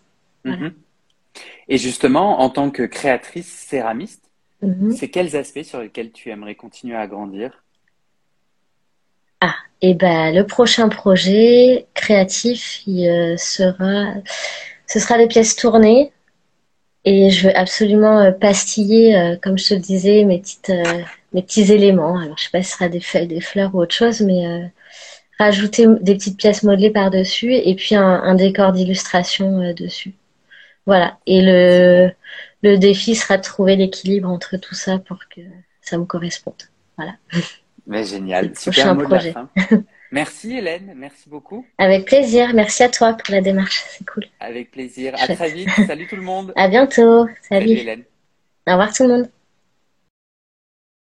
Et 1.69 1.79
justement, 1.79 2.41
en 2.41 2.51
tant 2.51 2.71
que 2.71 2.83
créatrice 2.83 3.49
céramiste, 3.49 4.31
c'est 4.91 5.09
quels 5.09 5.37
aspects 5.37 5.63
sur 5.63 5.81
lesquels 5.81 6.13
tu 6.13 6.31
aimerais 6.31 6.55
continuer 6.55 6.97
à 6.97 7.07
grandir? 7.07 7.65
Ah, 9.41 9.55
et 9.81 9.95
ben 9.95 10.35
le 10.35 10.47
prochain 10.47 10.89
projet 10.91 11.87
créatif, 11.95 12.83
il 12.87 13.09
euh, 13.09 13.37
sera, 13.39 14.13
ce 14.87 14.99
sera 14.99 15.17
des 15.17 15.29
pièces 15.29 15.57
tournées. 15.57 16.13
Et 17.07 17.31
je 17.31 17.47
veux 17.47 17.57
absolument 17.57 18.19
euh, 18.19 18.33
pastiller, 18.33 19.17
euh, 19.17 19.37
comme 19.41 19.57
je 19.57 19.69
te 19.69 19.75
le 19.75 19.81
disais, 19.81 20.25
mes 20.25 20.41
petites, 20.41 20.73
mes 21.33 21.43
petits 21.43 21.73
éléments. 21.73 22.19
Alors 22.19 22.37
je 22.37 22.45
sais 22.45 22.51
pas 22.51 22.63
si 22.63 22.71
ce 22.71 22.77
sera 22.77 22.89
des 22.91 23.01
feuilles, 23.01 23.29
des 23.29 23.41
fleurs 23.41 23.75
ou 23.75 23.81
autre 23.81 23.95
chose, 23.95 24.21
mais 24.21 24.71
rajouter 25.39 25.87
des 26.03 26.15
petites 26.17 26.37
pièces 26.37 26.63
modelées 26.63 26.91
par 26.91 27.11
dessus 27.11 27.55
et 27.55 27.75
puis 27.75 27.95
un, 27.95 28.23
un 28.23 28.35
décor 28.35 28.73
d'illustration 28.73 29.73
dessus. 29.73 30.13
Voilà. 30.91 31.19
Et 31.25 31.41
le 31.41 32.11
le 32.63 32.77
défi 32.77 33.15
sera 33.15 33.37
de 33.37 33.43
trouver 33.43 33.77
l'équilibre 33.77 34.29
entre 34.29 34.57
tout 34.57 34.75
ça 34.75 34.99
pour 34.99 35.21
que 35.29 35.41
ça 35.81 35.99
me 35.99 36.05
corresponde. 36.05 36.63
Voilà. 36.97 37.15
Mais 37.87 38.03
génial, 38.03 38.57
super 38.59 38.97
mot 38.97 39.05
projet. 39.05 39.33
Merci 40.13 40.57
Hélène, 40.57 40.93
merci 40.97 41.29
beaucoup. 41.29 41.65
Avec 41.79 42.07
plaisir, 42.07 42.53
merci 42.53 42.83
à 42.83 42.89
toi 42.89 43.13
pour 43.13 43.33
la 43.33 43.41
démarche, 43.41 43.85
c'est 43.91 44.05
cool. 44.05 44.25
Avec 44.41 44.73
plaisir, 44.73 45.15
à 45.17 45.33
très 45.33 45.53
vite, 45.53 45.69
salut 45.87 46.09
tout 46.09 46.17
le 46.17 46.23
monde. 46.23 46.53
À 46.57 46.67
bientôt, 46.67 47.29
salut. 47.49 47.69
Salut 47.69 47.71
Hélène. 47.79 48.03
Au 48.67 48.73
revoir 48.73 48.93
tout 48.93 49.05
le 49.05 49.09
monde. 49.11 49.31